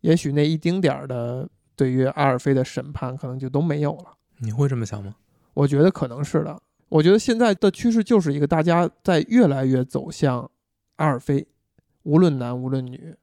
[0.00, 4.16] 也许那一丁点儿的对于阿尔菲的审判可能就都没有了。
[4.38, 5.16] 你会这么想吗？
[5.54, 6.60] 我觉得可能是的。
[6.88, 10.48] 我觉得现在的趋势就是一个大家在越来越走向
[10.96, 11.46] 阿尔菲，
[12.02, 13.14] 无论男无论女，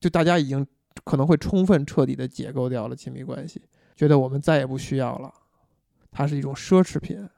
[0.00, 0.66] 就大家已经
[1.04, 3.62] 可能会充分彻底的解构掉了亲密关系，
[3.96, 5.32] 觉得我们再也不需要了，
[6.10, 7.28] 它是一种奢侈品，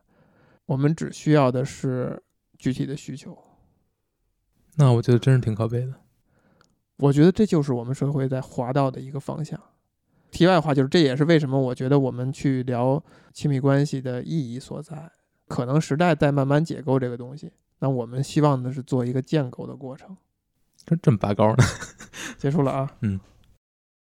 [0.66, 2.22] 我们只需要的是
[2.58, 3.36] 具体的需求。
[4.76, 5.94] 那我觉得真是挺可悲的。
[7.00, 9.58] 我觉得这就是我们社会在滑到的一个方向。
[10.30, 15.10] 题外话就是，这也是为什么我觉得我们去聊亲密关系的意义所在。
[15.48, 20.16] 可能时代在慢慢解构这个东西，那我们希望的是做一个建构的过程。
[20.86, 21.64] 这这么拔高呢？
[22.38, 23.18] 结束了啊，嗯。